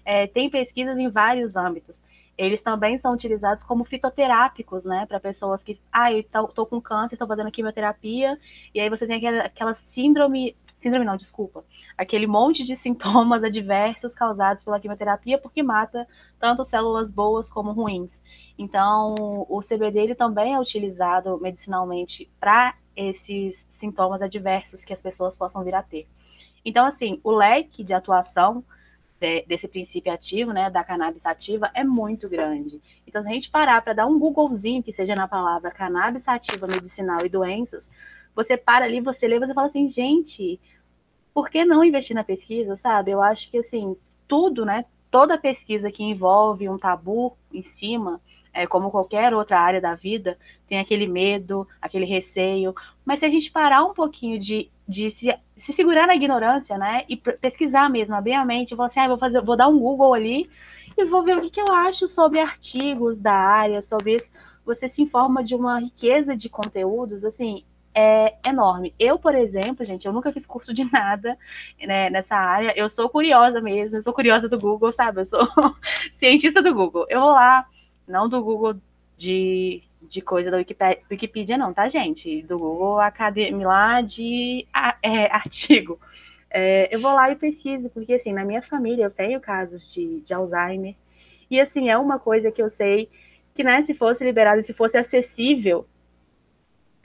[0.05, 2.01] É, tem pesquisas em vários âmbitos.
[2.37, 6.79] Eles também são utilizados como fitoterápicos, né, para pessoas que, ah, eu tô, tô com
[6.79, 8.37] câncer, estou fazendo quimioterapia,
[8.73, 11.65] e aí você tem aquela, aquela síndrome, síndrome não, desculpa,
[11.97, 16.07] aquele monte de sintomas adversos causados pela quimioterapia, porque mata
[16.39, 18.21] tanto células boas como ruins.
[18.57, 25.35] Então, o CBD ele também é utilizado medicinalmente para esses sintomas adversos que as pessoas
[25.35, 26.07] possam vir a ter.
[26.63, 28.63] Então, assim, o leque de atuação
[29.19, 32.81] de, desse princípio ativo, né, da cannabis ativa, é muito grande.
[33.05, 36.67] Então, se a gente parar para dar um Googlezinho, que seja na palavra cannabis ativa
[36.67, 37.89] medicinal e doenças,
[38.35, 40.59] você para ali, você lê, você fala assim, gente,
[41.37, 43.11] por que não investir na pesquisa, sabe?
[43.11, 43.95] Eu acho que, assim,
[44.27, 48.19] tudo, né, toda pesquisa que envolve um tabu em cima,
[48.51, 50.35] é, como qualquer outra área da vida,
[50.67, 52.73] tem aquele medo, aquele receio.
[53.05, 57.05] Mas se a gente parar um pouquinho de, de se, se segurar na ignorância, né,
[57.07, 60.15] e pesquisar mesmo, abrir a mente, falar assim, ah, vou, fazer, vou dar um Google
[60.15, 60.49] ali
[60.97, 64.31] e vou ver o que, que eu acho sobre artigos da área, sobre isso.
[64.65, 67.63] Você se informa de uma riqueza de conteúdos, assim,
[67.97, 68.93] é enorme.
[68.99, 71.35] Eu, por exemplo, gente, eu nunca fiz curso de nada
[71.81, 72.71] né, nessa área.
[72.77, 75.21] Eu sou curiosa mesmo, eu sou curiosa do Google, sabe?
[75.21, 75.39] Eu sou
[76.13, 77.07] cientista do Google.
[77.09, 77.65] Eu vou lá,
[78.07, 78.75] não do Google
[79.17, 82.43] de, de coisa da Wikipedia, não, tá, gente?
[82.43, 84.67] Do Google Academy lá de
[85.01, 85.99] é, artigo.
[86.51, 90.21] É, eu vou lá e pesquiso, porque assim, na minha família eu tenho casos de,
[90.21, 90.93] de Alzheimer.
[91.49, 93.09] E assim, é uma coisa que eu sei
[93.55, 95.87] que, né, se fosse liberado, se fosse acessível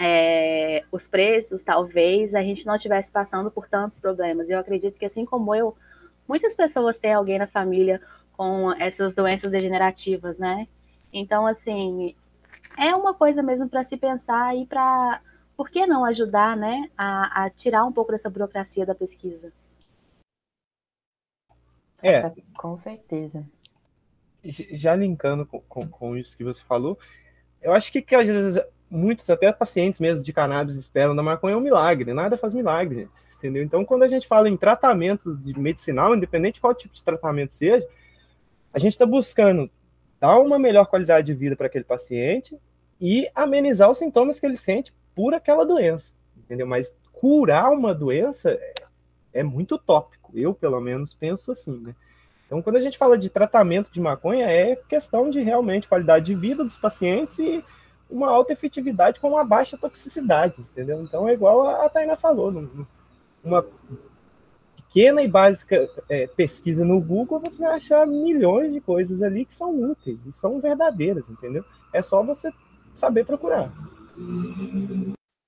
[0.04, 4.50] é, os preços, talvez a gente não estivesse passando por tantos problemas.
[4.50, 5.76] Eu acredito que, assim como eu,
[6.26, 8.02] muitas pessoas têm alguém na família
[8.36, 10.66] com essas doenças degenerativas, né?
[11.12, 12.16] Então, assim,
[12.76, 15.20] é uma coisa mesmo para se pensar e para,
[15.56, 19.52] por que não ajudar, né, a, a, tirar um pouco dessa burocracia da pesquisa?
[22.02, 23.46] É, Nossa, com certeza.
[24.42, 26.98] Já linkando com, com, com, isso que você falou,
[27.60, 28.60] eu acho que, que às vezes
[28.92, 33.00] muitos, até pacientes mesmo de cannabis, esperam da maconha é um milagre, nada faz milagre,
[33.00, 33.62] gente, entendeu?
[33.62, 37.54] Então, quando a gente fala em tratamento de medicinal, independente de qual tipo de tratamento
[37.54, 37.88] seja,
[38.72, 39.70] a gente está buscando
[40.20, 42.58] dar uma melhor qualidade de vida para aquele paciente
[43.00, 46.66] e amenizar os sintomas que ele sente por aquela doença, entendeu?
[46.66, 48.74] Mas curar uma doença é,
[49.32, 51.94] é muito tópico, eu pelo menos penso assim, né?
[52.46, 56.34] Então, quando a gente fala de tratamento de maconha, é questão de realmente qualidade de
[56.34, 57.64] vida dos pacientes e
[58.12, 61.02] uma alta efetividade com uma baixa toxicidade, entendeu?
[61.02, 62.68] Então, é igual a, Tainá falou,
[63.42, 63.64] uma
[64.76, 69.54] pequena e básica é, pesquisa no Google, você vai achar milhões de coisas ali que
[69.54, 71.64] são úteis e são verdadeiras, entendeu?
[71.92, 72.52] É só você
[72.94, 73.72] saber procurar.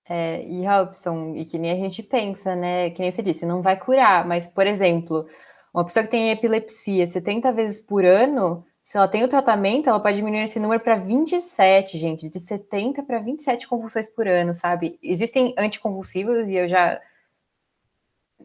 [0.09, 2.91] É, e Robson, e que nem a gente pensa, né?
[2.91, 5.27] Que nem você disse, não vai curar, mas, por exemplo,
[5.73, 9.99] uma pessoa que tem epilepsia 70 vezes por ano, se ela tem o tratamento, ela
[9.99, 14.99] pode diminuir esse número para 27, gente, de 70 para 27 convulsões por ano, sabe?
[15.03, 17.01] Existem anticonvulsivos e eu já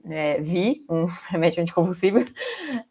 [0.05, 2.19] é, vi um remédio anticonvulsivo.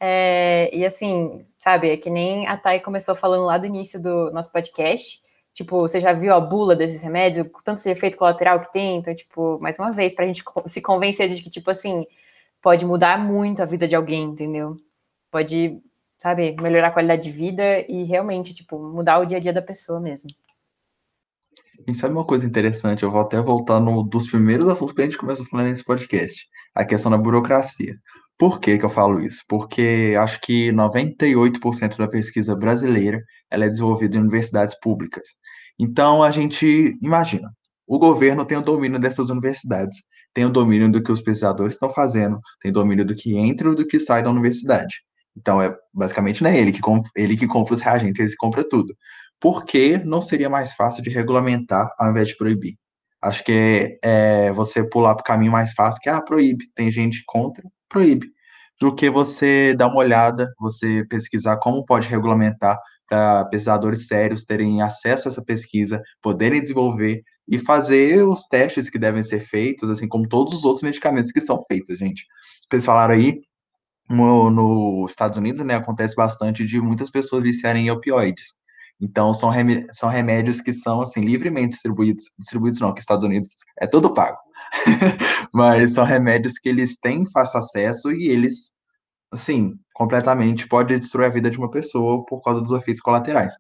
[0.01, 4.31] É, e assim, sabe, é que nem a Thay começou falando lá do início do
[4.33, 5.21] nosso podcast.
[5.55, 8.99] Tipo, você já viu a bula desses remédios, tanto de efeito colateral que tem?
[8.99, 12.07] Então, tipo, mais uma vez, para a gente se convencer de que, tipo assim,
[12.61, 14.77] pode mudar muito a vida de alguém, entendeu?
[15.31, 15.81] Pode,
[16.19, 19.63] sabe, melhorar a qualidade de vida e realmente, tipo, mudar o dia a dia da
[19.63, 20.29] pessoa mesmo.
[21.87, 23.03] E sabe uma coisa interessante?
[23.03, 26.47] Eu vou até voltar no dos primeiros assuntos que a gente começou falando nesse podcast
[26.75, 27.97] a questão da burocracia.
[28.37, 29.43] Por que, que eu falo isso?
[29.49, 35.29] Porque acho que 98% da pesquisa brasileira ela é desenvolvida em universidades públicas.
[35.79, 37.51] Então, a gente imagina,
[37.87, 39.99] o governo tem o domínio dessas universidades,
[40.35, 43.75] tem o domínio do que os pesquisadores estão fazendo, tem domínio do que entra e
[43.75, 44.95] do que sai da universidade.
[45.39, 46.81] Então, é basicamente não é ele que,
[47.17, 48.95] ele que compra os reagentes, ele compra tudo.
[49.41, 52.75] Por que não seria mais fácil de regulamentar ao invés de proibir?
[53.23, 56.67] Acho que é você pular para o caminho mais fácil, que ah, proíbe.
[56.75, 58.29] Tem gente contra, proíbe.
[58.81, 64.83] Do que você dar uma olhada, você pesquisar como pode regulamentar para pesquisadores sérios terem
[64.83, 70.07] acesso a essa pesquisa, poderem desenvolver e fazer os testes que devem ser feitos, assim
[70.07, 72.25] como todos os outros medicamentos que são feitos, gente.
[72.71, 73.41] Vocês falaram aí,
[74.09, 78.59] nos no Estados Unidos, né, acontece bastante de muitas pessoas viciarem em opioides.
[79.01, 82.25] Então, são, rem são remédios que são, assim, livremente distribuídos.
[82.39, 84.39] Distribuídos não, que Estados Unidos é tudo pago.
[85.53, 88.73] Mas são remédios que eles têm fácil acesso e eles,
[89.33, 93.55] assim, completamente pode destruir a vida de uma pessoa por causa dos efeitos colaterais.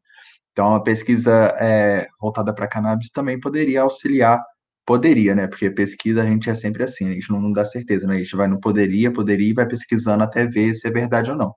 [0.52, 4.42] Então, a pesquisa é, voltada para cannabis também poderia auxiliar,
[4.88, 5.46] poderia, né?
[5.46, 8.14] Porque pesquisa a gente é sempre assim, a gente não, não dá certeza, né?
[8.14, 11.36] A gente vai no poderia, poderia e vai pesquisando até ver se é verdade ou
[11.36, 11.54] não.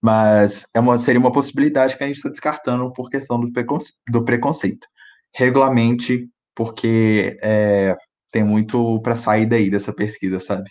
[0.00, 3.94] Mas é uma, seria uma possibilidade que a gente está descartando por questão do, preconce,
[4.08, 4.86] do preconceito.
[5.34, 7.96] Regulamente, porque é,
[8.30, 10.70] tem muito para sair daí dessa pesquisa, sabe?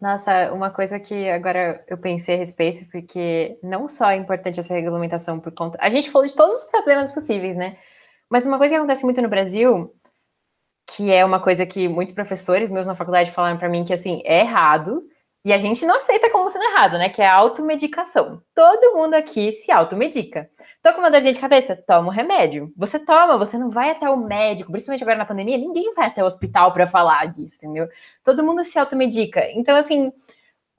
[0.00, 4.74] Nossa, uma coisa que agora eu pensei a respeito, porque não só é importante essa
[4.74, 5.78] regulamentação por conta.
[5.80, 7.76] A gente falou de todos os problemas possíveis, né?
[8.28, 9.94] Mas uma coisa que acontece muito no Brasil,
[10.86, 14.22] que é uma coisa que muitos professores meus na faculdade falaram para mim que assim
[14.24, 15.02] é errado,
[15.46, 17.08] E a gente não aceita como sendo errado, né?
[17.08, 18.42] Que é a automedicação.
[18.52, 20.50] Todo mundo aqui se automedica.
[20.82, 21.76] Tô com uma dor de cabeça?
[21.86, 22.72] Toma o remédio.
[22.76, 26.20] Você toma, você não vai até o médico, principalmente agora na pandemia, ninguém vai até
[26.20, 27.86] o hospital para falar disso, entendeu?
[28.24, 29.48] Todo mundo se automedica.
[29.52, 30.12] Então, assim,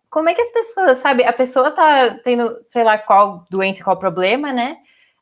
[0.10, 1.24] como é que as pessoas, sabe?
[1.24, 4.78] A pessoa tá tendo, sei lá, qual doença, qual problema, né?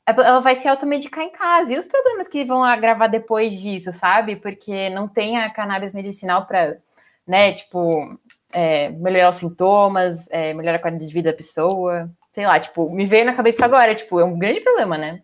[0.07, 1.73] Ela vai se automedicar em casa.
[1.73, 4.35] E os problemas que vão agravar depois disso, sabe?
[4.35, 6.77] Porque não tem a cannabis medicinal para,
[7.25, 8.17] né, tipo,
[8.53, 12.09] é, melhorar os sintomas, é, melhorar a qualidade de vida da pessoa.
[12.31, 15.21] Sei lá, tipo, me veio na cabeça agora, tipo, é um grande problema, né?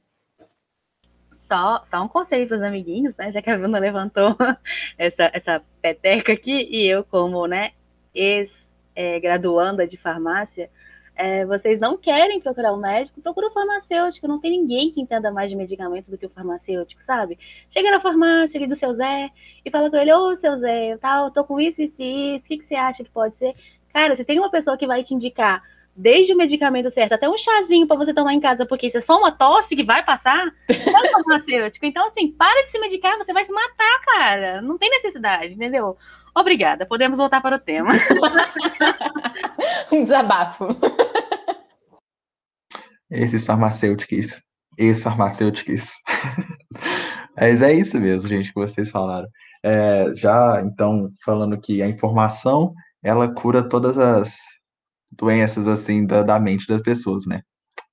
[1.34, 3.32] Só, só um conselho para os amiguinhos, né?
[3.32, 4.36] Já que a Bruna levantou
[4.98, 7.72] essa, essa peteca aqui, e eu, como, né,
[8.16, 10.70] ex-graduanda é, de farmácia,
[11.16, 14.28] é, vocês não querem procurar um médico, procura um farmacêutico.
[14.28, 17.38] Não tem ninguém que entenda mais de medicamento do que o farmacêutico, sabe?
[17.70, 19.30] Chega na farmácia ali do seu Zé
[19.64, 22.46] e fala com ele: Ô, seu Zé, eu tá, tô com isso, isso e isso,
[22.46, 23.54] o que, que você acha que pode ser?
[23.94, 25.62] Cara, você tem uma pessoa que vai te indicar
[25.96, 29.02] desde o medicamento certo até um chazinho para você tomar em casa, porque isso é
[29.02, 30.74] só uma tosse que vai passar, é
[31.12, 31.86] farmacêutico.
[31.86, 34.62] Então, assim, para de se medicar, você vai se matar, cara.
[34.62, 35.98] Não tem necessidade, entendeu?
[36.36, 37.94] Obrigada, podemos voltar para o tema.
[39.92, 40.68] um desabafo.
[43.10, 44.42] Esses farmacêuticos.
[44.78, 45.96] Ex-farmacêuticos.
[47.38, 49.28] Mas é isso mesmo, gente, que vocês falaram.
[49.64, 54.38] É, já, então, falando que a informação, ela cura todas as
[55.12, 57.42] doenças, assim, da, da mente das pessoas, né?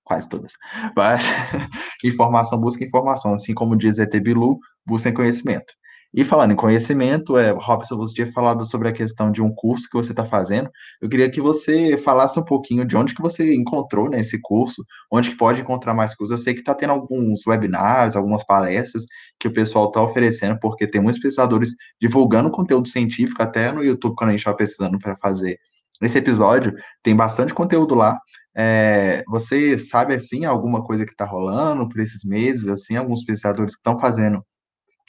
[0.04, 0.52] Quase todas.
[0.96, 1.24] Mas,
[2.04, 3.34] informação busca informação.
[3.34, 5.74] Assim como diz ET Bilu, busquem conhecimento.
[6.14, 9.86] E falando em conhecimento, é, Robson, você tinha falado sobre a questão de um curso
[9.90, 10.70] que você está fazendo.
[11.02, 14.82] Eu queria que você falasse um pouquinho de onde que você encontrou nesse né, curso,
[15.12, 16.38] onde que pode encontrar mais cursos.
[16.38, 19.04] Eu sei que está tendo alguns webinars, algumas palestras
[19.38, 24.14] que o pessoal está oferecendo, porque tem muitos pesquisadores divulgando conteúdo científico, até no YouTube,
[24.16, 25.58] quando a gente estava pesquisando para fazer
[26.00, 28.18] esse episódio, tem bastante conteúdo lá.
[28.56, 33.74] É, você sabe, assim, alguma coisa que está rolando por esses meses, assim, alguns pesquisadores
[33.74, 34.42] que estão fazendo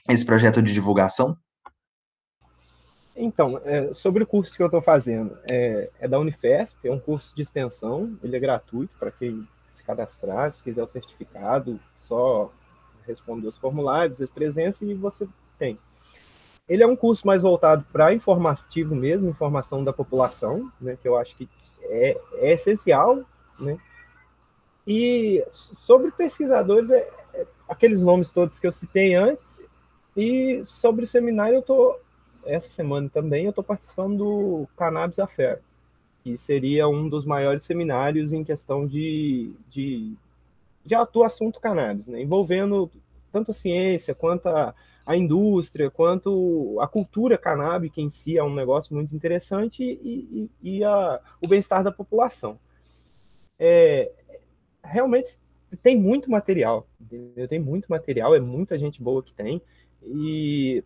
[0.09, 1.37] esse projeto de divulgação?
[3.15, 6.99] Então, é, sobre o curso que eu estou fazendo, é, é, da Unifesp, é um
[6.99, 12.49] curso de extensão, ele é gratuito para quem se cadastrar, se quiser o certificado, só
[13.05, 15.77] responder os formulários, de presença e você tem.
[16.67, 21.17] Ele é um curso mais voltado para informativo mesmo, informação da população, né, que eu
[21.17, 21.49] acho que
[21.81, 23.23] é, é essencial,
[23.59, 23.77] né?
[24.87, 29.59] E sobre pesquisadores, é, é, aqueles nomes todos que eu citei antes,
[30.15, 31.99] e sobre seminário, eu tô
[32.45, 35.61] essa semana também eu estou participando do Cannabis Affair,
[36.23, 40.13] que seria um dos maiores seminários em questão de, de,
[40.85, 42.21] de do assunto cannabis, né?
[42.21, 42.89] envolvendo
[43.31, 44.73] tanto a ciência quanto a,
[45.05, 50.77] a indústria, quanto a cultura canábica em si, é um negócio muito interessante, e, e,
[50.77, 52.59] e a, o bem-estar da população.
[53.57, 54.11] É,
[54.83, 55.37] realmente
[55.83, 56.87] tem muito material,
[57.47, 59.61] tem muito material, é muita gente boa que tem,
[60.03, 60.83] e,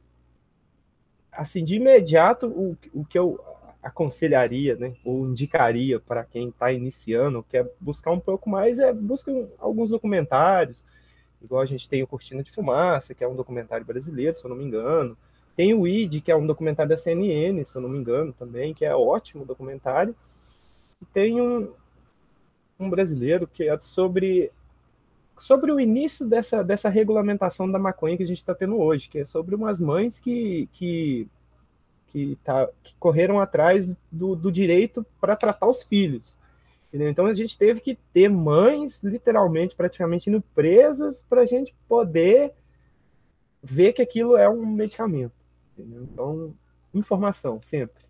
[1.32, 3.39] assim, de imediato, o, o que eu
[3.82, 9.32] aconselharia, né, ou indicaria para quem está iniciando, quer buscar um pouco mais, é busca
[9.60, 10.86] alguns documentários,
[11.41, 14.49] igual a gente tem o Cortina de Fumaça, que é um documentário brasileiro, se eu
[14.49, 15.17] não me engano,
[15.56, 18.73] tem o ID, que é um documentário da CNN, se eu não me engano, também,
[18.73, 20.15] que é ótimo documentário,
[21.02, 21.73] e tem um,
[22.80, 24.49] um brasileiro que é sobre
[25.38, 29.19] sobre o início dessa, dessa regulamentação da maconha que a gente está tendo hoje, que
[29.19, 31.28] é sobre umas mães que, que,
[32.08, 36.38] que, tá, que correram atrás do, do direito para tratar os filhos.
[36.88, 37.10] Entendeu?
[37.10, 42.54] Então a gente teve que ter mães, literalmente, praticamente indo presas para a gente poder
[43.63, 45.34] ver que aquilo é um medicamento.
[45.76, 46.04] Entendeu?
[46.04, 46.54] Então,
[46.93, 48.04] informação, sempre.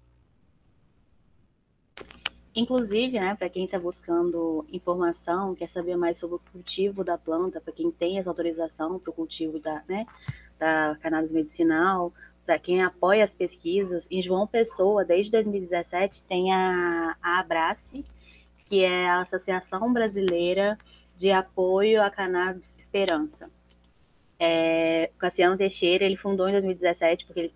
[2.55, 7.59] Inclusive, né, para quem está buscando informação, quer saber mais sobre o cultivo da planta,
[7.59, 10.05] para quem tem essa autorização para o cultivo da, né,
[10.59, 12.13] da cannabis medicinal,
[12.45, 18.05] para quem apoia as pesquisas, em João Pessoa, desde 2017, tem a, a Abrace,
[18.65, 20.77] que é a Associação Brasileira
[21.17, 23.49] de Apoio à Cannabis Esperança.
[24.39, 27.53] É, o Cassiano Teixeira, ele fundou em 2017, porque ele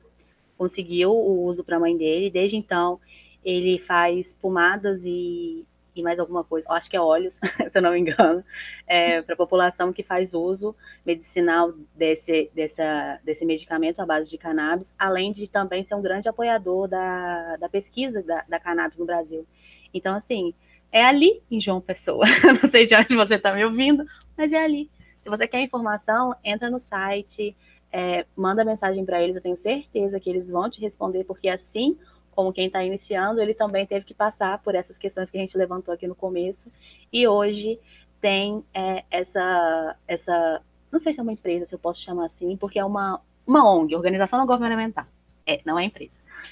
[0.57, 2.99] conseguiu o uso para a mãe dele, desde então
[3.47, 7.35] ele faz pomadas e, e mais alguma coisa, acho que é óleos,
[7.71, 8.43] se eu não me engano,
[8.85, 10.75] é, para a população que faz uso
[11.05, 16.27] medicinal desse, dessa, desse medicamento à base de cannabis, além de também ser um grande
[16.27, 19.47] apoiador da, da pesquisa da, da cannabis no Brasil.
[19.93, 20.53] Então, assim,
[20.91, 22.25] é ali em João Pessoa.
[22.61, 24.05] não sei de onde você está me ouvindo,
[24.37, 24.91] mas é ali.
[25.23, 27.55] Se você quer informação, entra no site,
[27.93, 31.97] é, manda mensagem para eles, eu tenho certeza que eles vão te responder, porque assim
[32.37, 35.57] como quem está iniciando, ele também teve que passar por essas questões que a gente
[35.57, 36.71] levantou aqui no começo.
[37.11, 37.79] E hoje
[38.21, 40.61] tem é, essa, essa,
[40.91, 43.67] não sei se é uma empresa, se eu posso chamar assim, porque é uma, uma
[43.67, 45.05] ONG, Organização Não Governamental.
[45.47, 46.11] É, não é empresa.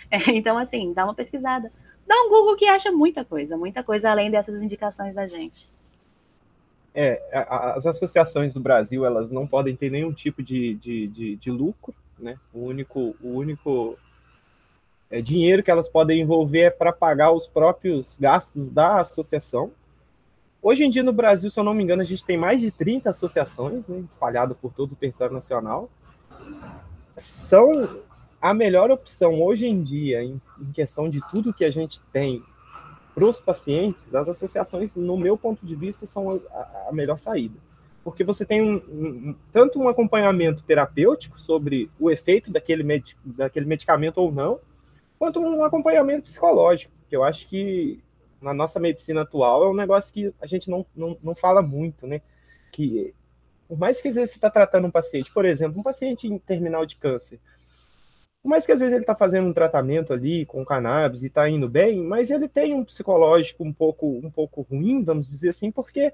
[0.10, 1.72] É, então, assim, dá uma pesquisada.
[2.08, 5.70] Dá um Google que acha muita coisa, muita coisa além dessas indicações da gente.
[6.96, 11.52] É, as associações do Brasil, elas não podem ter nenhum tipo de, de, de, de
[11.52, 12.38] lucro, né?
[12.52, 13.98] O único, o único
[15.10, 19.72] é, dinheiro que elas podem envolver é para pagar os próprios gastos da associação.
[20.62, 22.72] Hoje em dia, no Brasil, se eu não me engano, a gente tem mais de
[22.72, 25.90] 30 associações né, espalhadas por todo o território nacional.
[27.16, 27.72] São
[28.42, 32.44] a melhor opção hoje em dia, em, em questão de tudo que a gente tem
[33.14, 37.56] para os pacientes, as associações, no meu ponto de vista, são a, a melhor saída.
[38.04, 42.84] Porque você tem um, um, tanto um acompanhamento terapêutico sobre o efeito daquele,
[43.24, 44.60] daquele medicamento ou não,
[45.18, 48.04] quanto um acompanhamento psicológico, que eu acho que
[48.42, 52.06] na nossa medicina atual é um negócio que a gente não, não, não fala muito,
[52.06, 52.22] né?
[52.72, 53.14] Que
[53.68, 56.38] por mais que às vezes você está tratando um paciente, por exemplo, um paciente em
[56.38, 57.40] terminal de câncer,
[58.44, 61.50] por mais que às vezes ele está fazendo um tratamento ali com cannabis e está
[61.50, 65.72] indo bem, mas ele tem um psicológico um pouco, um pouco ruim, vamos dizer assim,
[65.72, 66.14] porque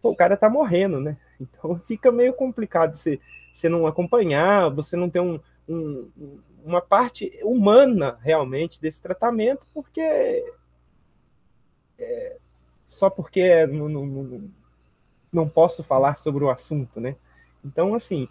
[0.00, 1.16] pô, o cara está morrendo, né?
[1.40, 3.18] Então fica meio complicado você,
[3.52, 5.40] você não acompanhar, você não ter um,
[5.70, 10.00] um, uma parte humana realmente desse tratamento, porque
[11.98, 12.36] é,
[12.84, 14.50] só porque não, não,
[15.32, 17.16] não posso falar sobre o assunto, né?
[17.64, 18.28] Então, assim,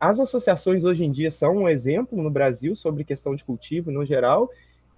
[0.00, 4.04] as associações hoje em dia são um exemplo no Brasil sobre questão de cultivo no
[4.04, 4.50] geral,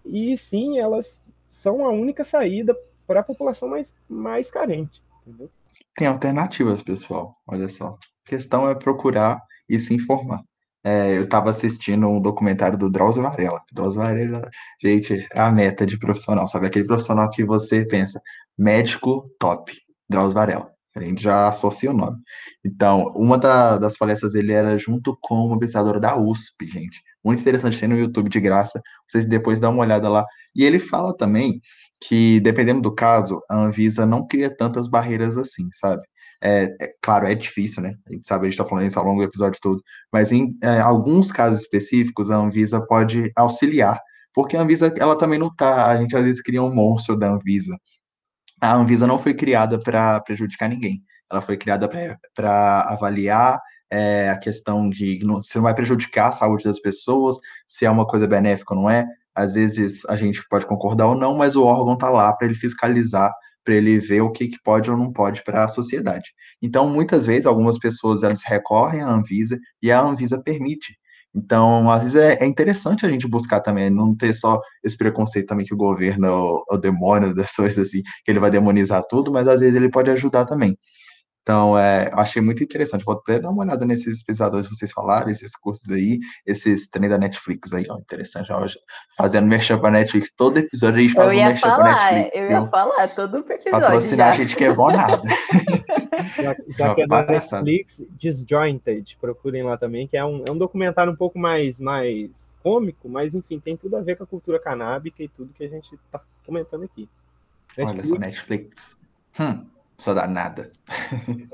[0.05, 1.19] e sim, elas
[1.51, 2.77] são a única saída
[3.07, 5.03] para a população mais, mais carente.
[5.27, 5.51] Entendeu?
[5.97, 7.37] Tem alternativas, pessoal.
[7.47, 7.99] Olha só.
[8.27, 10.45] A questão é procurar e se informar.
[10.87, 13.61] É, eu estava assistindo um documentário do Drauzio Varela.
[13.73, 14.49] Drauzio Varela,
[14.81, 16.67] gente, é a meta de profissional, sabe?
[16.69, 18.21] Aquele profissional que você pensa,
[18.57, 19.73] médico top,
[20.09, 20.71] Drauzio Varela.
[20.97, 22.19] A gente já associa o nome.
[22.65, 27.03] Então, uma da, das palestras dele era junto com uma pesquisadora da USP, gente.
[27.25, 28.81] Muito interessante, tem no YouTube de graça.
[29.09, 30.25] Vocês depois dão uma olhada lá.
[30.55, 31.61] E ele fala também
[32.01, 36.03] que, dependendo do caso, a Anvisa não cria tantas barreiras assim, sabe?
[36.49, 37.97] É, é, claro, é difícil, né?
[38.09, 39.83] A gente sabe, a gente está falando isso ao longo do episódio todo,
[40.13, 44.01] mas em é, alguns casos específicos, a Anvisa pode auxiliar,
[44.33, 47.29] porque a Anvisa, ela também não tá, a gente às vezes cria um monstro da
[47.29, 47.77] Anvisa.
[48.63, 51.91] A Anvisa não foi criada para prejudicar ninguém, ela foi criada
[52.33, 53.59] para avaliar
[53.91, 57.35] é, a questão de se não vai prejudicar a saúde das pessoas,
[57.67, 59.05] se é uma coisa benéfica ou não é.
[59.35, 62.55] Às vezes a gente pode concordar ou não, mas o órgão está lá para ele
[62.55, 63.33] fiscalizar
[63.67, 66.31] para ele ver o que, que pode ou não pode para a sociedade.
[66.63, 70.97] Então, muitas vezes, algumas pessoas elas recorrem à Anvisa e a Anvisa permite.
[71.35, 75.49] Então, às vezes é, é interessante a gente buscar também, não ter só esse preconceito
[75.49, 79.03] também que o governo é o, o demônio das coisas assim, que ele vai demonizar
[79.07, 80.79] tudo, mas às vezes ele pode ajudar também.
[81.47, 83.05] Então, é, achei muito interessante.
[83.05, 87.11] Vou até dar uma olhada nesses pesquisadores que vocês falaram, esses cursos aí, esses treinos
[87.11, 88.51] da Netflix aí, ó, interessante.
[88.51, 88.67] Ó,
[89.17, 92.37] fazendo merchan pra Netflix, todo episódio a gente faz um merchan falar, pra Netflix.
[92.37, 92.69] Eu ia viu?
[92.69, 93.71] falar, todo episódio.
[93.71, 95.23] Patrocinar a gente que é bom nada.
[96.37, 100.59] já, já que é da Netflix, Disjointed, procurem lá também, que é um, é um
[100.59, 104.59] documentário um pouco mais, mais cômico, mas enfim, tem tudo a ver com a cultura
[104.59, 107.09] canábica e tudo que a gente tá comentando aqui.
[107.79, 108.11] Netflix.
[108.11, 108.97] Olha só, Netflix.
[109.39, 110.71] Hum só dá nada.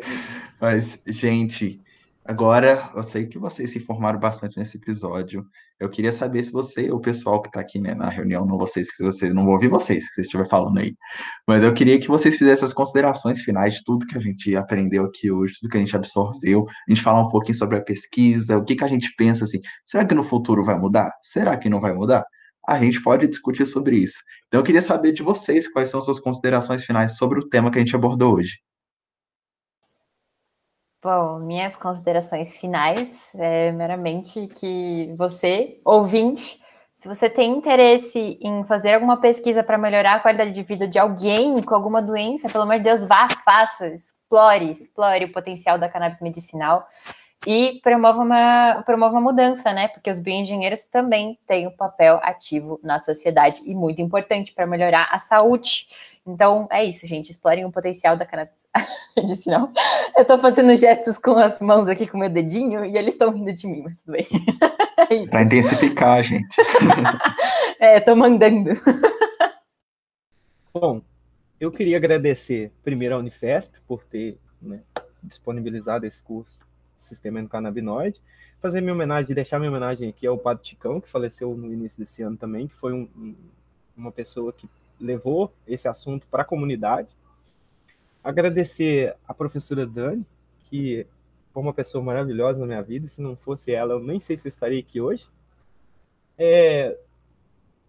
[0.61, 1.80] Mas, gente,
[2.24, 5.47] agora eu sei que vocês se informaram bastante nesse episódio.
[5.80, 8.95] Eu queria saber se você, o pessoal que está aqui né, na reunião, não vocês,
[8.95, 10.95] que vocês não vou ouvir vocês, que vocês estiver falando aí.
[11.47, 15.05] Mas eu queria que vocês fizessem as considerações finais de tudo que a gente aprendeu
[15.05, 16.66] aqui hoje, tudo que a gente absorveu.
[16.68, 19.61] A gente falar um pouquinho sobre a pesquisa, o que, que a gente pensa assim.
[19.84, 21.11] Será que no futuro vai mudar?
[21.22, 22.24] Será que não vai mudar?
[22.66, 24.18] a gente pode discutir sobre isso.
[24.53, 27.78] Então, eu queria saber de vocês quais são suas considerações finais sobre o tema que
[27.78, 28.61] a gente abordou hoje.
[31.03, 36.61] Bom, minhas considerações finais é meramente que você, ouvinte,
[36.92, 40.98] se você tem interesse em fazer alguma pesquisa para melhorar a qualidade de vida de
[40.98, 45.88] alguém com alguma doença, pelo amor de Deus, vá, faça, explore, explore o potencial da
[45.88, 46.84] cannabis medicinal
[47.47, 49.88] e promova uma, promova uma mudança, né?
[49.88, 55.09] Porque os bioengenheiros também têm um papel ativo na sociedade e muito importante para melhorar
[55.11, 55.88] a saúde.
[56.26, 57.30] Então é isso, gente.
[57.30, 58.55] Explorem o potencial da cannabis
[59.16, 59.72] medicinal.
[60.16, 63.32] Eu estou fazendo gestos com as mãos aqui com o meu dedinho e eles estão
[63.32, 64.26] rindo de mim, mas tudo bem.
[65.11, 66.55] É para intensificar, gente.
[67.80, 68.70] é, tô mandando.
[70.72, 71.03] Bom,
[71.59, 74.80] eu queria agradecer primeiro a Unifesp por ter né,
[75.22, 76.62] disponibilizado esse curso
[77.03, 78.20] sistema endocannabinoide.
[78.61, 82.22] Fazer minha homenagem, deixar minha homenagem aqui ao Padre Ticão, que faleceu no início desse
[82.22, 83.34] ano também, que foi um,
[83.96, 84.68] uma pessoa que
[85.00, 87.09] levou esse assunto para a comunidade.
[88.22, 90.24] Agradecer a professora Dani,
[90.64, 91.07] que
[91.53, 93.09] foi uma pessoa maravilhosa na minha vida.
[93.09, 95.28] Se não fosse ela, eu nem sei se eu estaria aqui hoje.
[96.38, 96.98] É,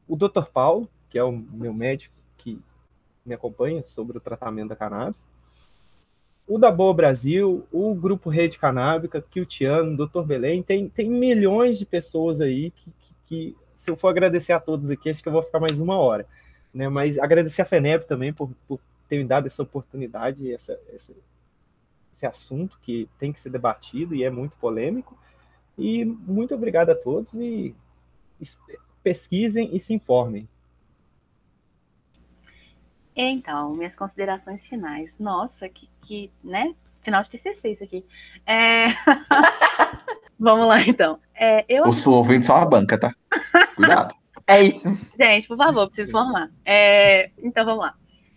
[0.07, 0.45] o Dr.
[0.51, 2.59] Paulo, que é o meu médico que
[3.25, 5.27] me acompanha sobre o tratamento da cannabis.
[6.47, 10.23] O da Boa Brasil, o Grupo Rede Canábica, Kiltiano, Dr.
[10.23, 14.59] Belém, tem, tem milhões de pessoas aí que, que, que, se eu for agradecer a
[14.59, 16.27] todos aqui, acho que eu vou ficar mais uma hora.
[16.73, 16.89] Né?
[16.89, 21.13] Mas agradecer a FENEP também por, por ter me dado essa oportunidade, essa, essa,
[22.11, 25.17] esse assunto que tem que ser debatido e é muito polêmico.
[25.77, 27.73] E muito obrigado a todos e
[29.01, 30.47] pesquisem e se informem.
[33.15, 35.13] Então, minhas considerações finais.
[35.19, 36.73] Nossa, que, que né?
[37.01, 38.05] Final de TCC isso aqui.
[38.45, 38.87] É...
[40.39, 41.19] Vamos lá, então.
[41.35, 41.83] É, eu...
[41.83, 43.13] O seu ouvinte só uma banca, tá?
[43.75, 44.15] Cuidado.
[44.47, 44.89] é isso.
[45.17, 46.49] Gente, por favor, preciso formar.
[46.65, 47.29] É...
[47.37, 47.95] Então, vamos lá.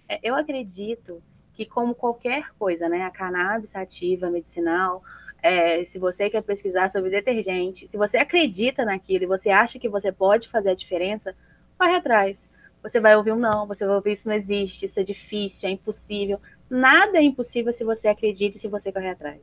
[0.09, 1.23] É, eu acredito
[1.55, 3.03] que, como qualquer coisa, né?
[3.03, 5.03] A cannabis ativa, medicinal,
[5.43, 9.89] é, se você quer pesquisar sobre detergente, se você acredita naquilo e você acha que
[9.89, 11.35] você pode fazer a diferença,
[11.79, 12.37] vai atrás.
[12.87, 15.73] Você vai ouvir um não, você vai ouvir isso não existe, isso é difícil, é
[15.73, 16.41] impossível.
[16.71, 19.41] Nada é impossível se você acredita e se você correr atrás.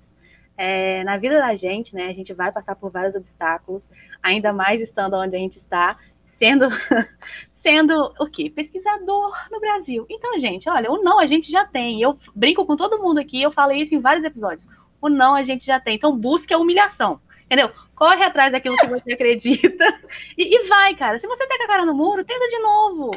[0.56, 3.90] É, na vida da gente, né, a gente vai passar por vários obstáculos,
[4.22, 6.70] ainda mais estando onde a gente está, sendo
[7.56, 8.50] sendo o quê?
[8.50, 10.06] Pesquisador no Brasil.
[10.10, 12.02] Então, gente, olha, o não a gente já tem.
[12.02, 14.68] Eu brinco com todo mundo aqui, eu falei isso em vários episódios.
[15.02, 15.96] O não a gente já tem.
[15.96, 17.20] Então, busque a humilhação.
[17.46, 17.72] Entendeu?
[17.96, 20.00] Corre atrás daquilo que você acredita
[20.38, 21.20] e, e, vai, cara.
[21.20, 23.12] Se você tá com a cara no muro, tenta de novo.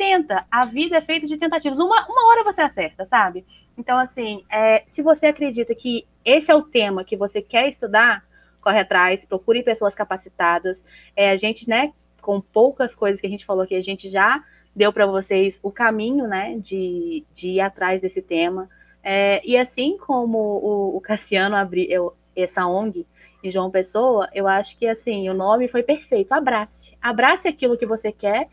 [0.00, 0.46] Tenta.
[0.50, 1.78] A vida é feita de tentativas.
[1.78, 3.44] Uma, uma hora você acerta, sabe?
[3.76, 8.24] Então, assim, é, se você acredita que esse é o tema que você quer estudar,
[8.62, 10.86] corre atrás, procure pessoas capacitadas.
[11.14, 11.92] É, a gente, né,
[12.22, 14.42] com poucas coisas que a gente falou aqui, a gente já
[14.74, 18.70] deu para vocês o caminho, né, de, de ir atrás desse tema.
[19.02, 23.06] É, e assim como o, o Cassiano abriu essa ONG
[23.44, 26.32] em João Pessoa, eu acho que assim, o nome foi perfeito.
[26.32, 26.96] Abrace.
[27.02, 28.48] Abrace aquilo que você quer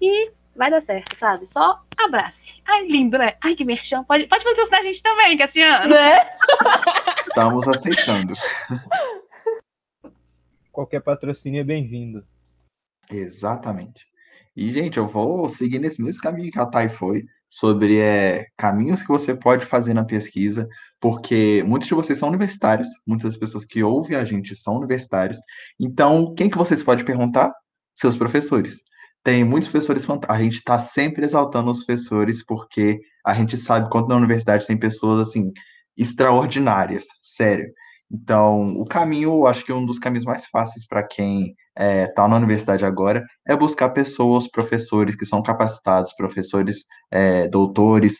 [0.00, 1.46] e vai dar certo, sabe?
[1.46, 2.54] Só abrace.
[2.66, 3.36] Ai, lindo, né?
[3.42, 4.04] Ai, que merchan.
[4.04, 5.94] Pode, pode patrocinar a gente também, Cassiano.
[5.94, 6.18] Né?
[7.18, 8.34] Estamos aceitando.
[10.70, 12.24] Qualquer patrocínio é bem-vindo.
[13.10, 14.06] Exatamente.
[14.56, 19.02] E, gente, eu vou seguir nesse mesmo caminho que a Thay foi, sobre é, caminhos
[19.02, 20.66] que você pode fazer na pesquisa,
[20.98, 25.38] porque muitos de vocês são universitários, muitas das pessoas que ouvem a gente são universitários.
[25.78, 27.52] Então, quem que vocês podem perguntar?
[27.94, 28.82] Seus professores.
[29.24, 30.36] Tem muitos professores fantásticos.
[30.36, 34.76] A gente está sempre exaltando os professores, porque a gente sabe quanto na universidade tem
[34.76, 35.52] pessoas, assim,
[35.96, 37.72] extraordinárias, sério.
[38.10, 42.28] Então, o caminho, acho que um dos caminhos mais fáceis para quem está é, tá
[42.28, 48.18] na universidade agora é buscar pessoas, professores que são capacitados, professores, é, doutores,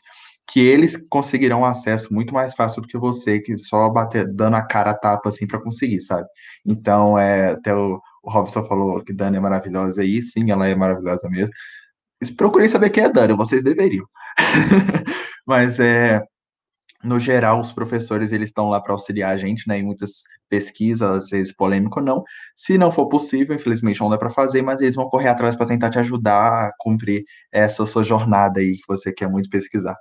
[0.51, 4.63] que eles conseguirão acesso muito mais fácil do que você, que só bater, dando a
[4.63, 6.27] cara a tapa assim para conseguir, sabe?
[6.65, 10.75] Então, é, até o, o Robson falou que Dani é maravilhosa aí, sim, ela é
[10.75, 11.55] maravilhosa mesmo.
[12.37, 14.07] Procurem saber quem é Dani, vocês deveriam.
[15.47, 16.23] Mas é,
[17.03, 21.03] no geral, os professores eles estão lá para auxiliar a gente, né, em muitas pesquisas,
[21.03, 22.23] às vezes polêmico ou não.
[22.55, 25.67] Se não for possível, infelizmente não dá para fazer, mas eles vão correr atrás para
[25.67, 29.97] tentar te ajudar a cumprir essa sua jornada aí que você quer muito pesquisar.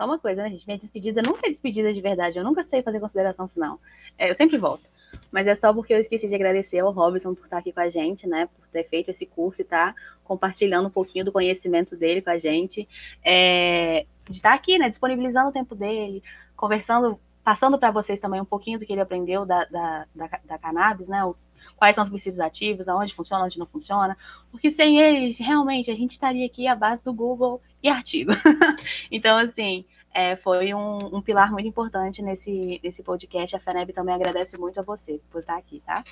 [0.00, 0.64] Só uma coisa, né, gente?
[0.66, 2.38] Minha despedida nunca é despedida de verdade.
[2.38, 3.80] Eu nunca sei fazer consideração final.
[4.16, 4.88] É, eu sempre volto.
[5.30, 7.88] Mas é só porque eu esqueci de agradecer ao Robson por estar aqui com a
[7.88, 8.46] gente, né?
[8.46, 12.30] Por ter feito esse curso e estar tá compartilhando um pouquinho do conhecimento dele com
[12.30, 12.88] a gente.
[13.24, 14.88] É, de estar aqui, né?
[14.88, 16.22] Disponibilizando o tempo dele,
[16.56, 20.58] conversando, passando para vocês também um pouquinho do que ele aprendeu da, da, da, da
[20.58, 21.24] cannabis, né?
[21.24, 21.36] O,
[21.76, 24.16] quais são os princípios ativos, aonde funciona, onde não funciona.
[24.50, 28.32] Porque sem eles, realmente, a gente estaria aqui à base do Google e artigo.
[29.10, 29.84] então, assim,
[30.18, 33.54] é, foi um, um, pilar muito importante nesse, nesse podcast.
[33.54, 36.02] A FENEB também agradece muito a você por estar aqui, tá?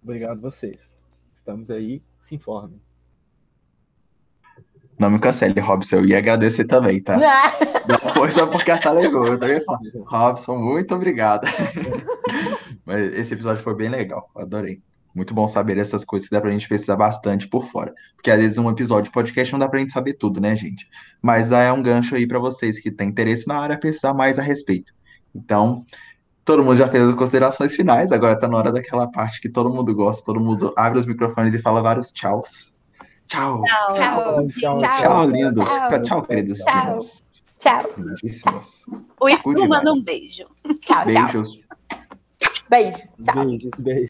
[0.00, 0.94] Obrigado a vocês.
[1.34, 2.80] Estamos aí, se informem.
[4.96, 5.96] Não me cancele, Robson.
[5.96, 7.18] Eu ia agradecer também, tá?
[7.88, 9.26] Não foi só porque a Thalia ligou.
[9.26, 11.48] Eu também falo, Robson, muito obrigado.
[12.86, 14.30] Mas esse episódio foi bem legal.
[14.36, 14.80] Adorei.
[15.16, 17.94] Muito bom saber essas coisas que dá pra gente pesquisar bastante por fora.
[18.14, 20.86] Porque às vezes um episódio de podcast não dá pra gente saber tudo, né, gente?
[21.22, 24.42] Mas é um gancho aí para vocês que têm interesse na área pesquisar mais a
[24.42, 24.92] respeito.
[25.34, 25.86] Então,
[26.44, 29.70] todo mundo já fez as considerações finais, agora tá na hora daquela parte que todo
[29.70, 32.74] mundo gosta, todo mundo abre os microfones e fala vários tchauz.
[33.26, 33.62] Tchau.
[33.94, 33.94] Tchau.
[33.94, 35.64] Tchau, tchau, tchau lindo.
[35.64, 36.58] Tchau, tchau queridos.
[36.58, 37.00] Tchau.
[37.58, 37.90] Tchau.
[37.96, 38.84] Lindíssimas.
[39.18, 40.44] O manda um beijo.
[40.82, 41.24] Tchau, tchau.
[41.24, 41.60] Beijos.
[42.68, 43.12] Beijos.
[43.24, 43.44] Tchau.
[43.46, 44.04] Beijos, beijos.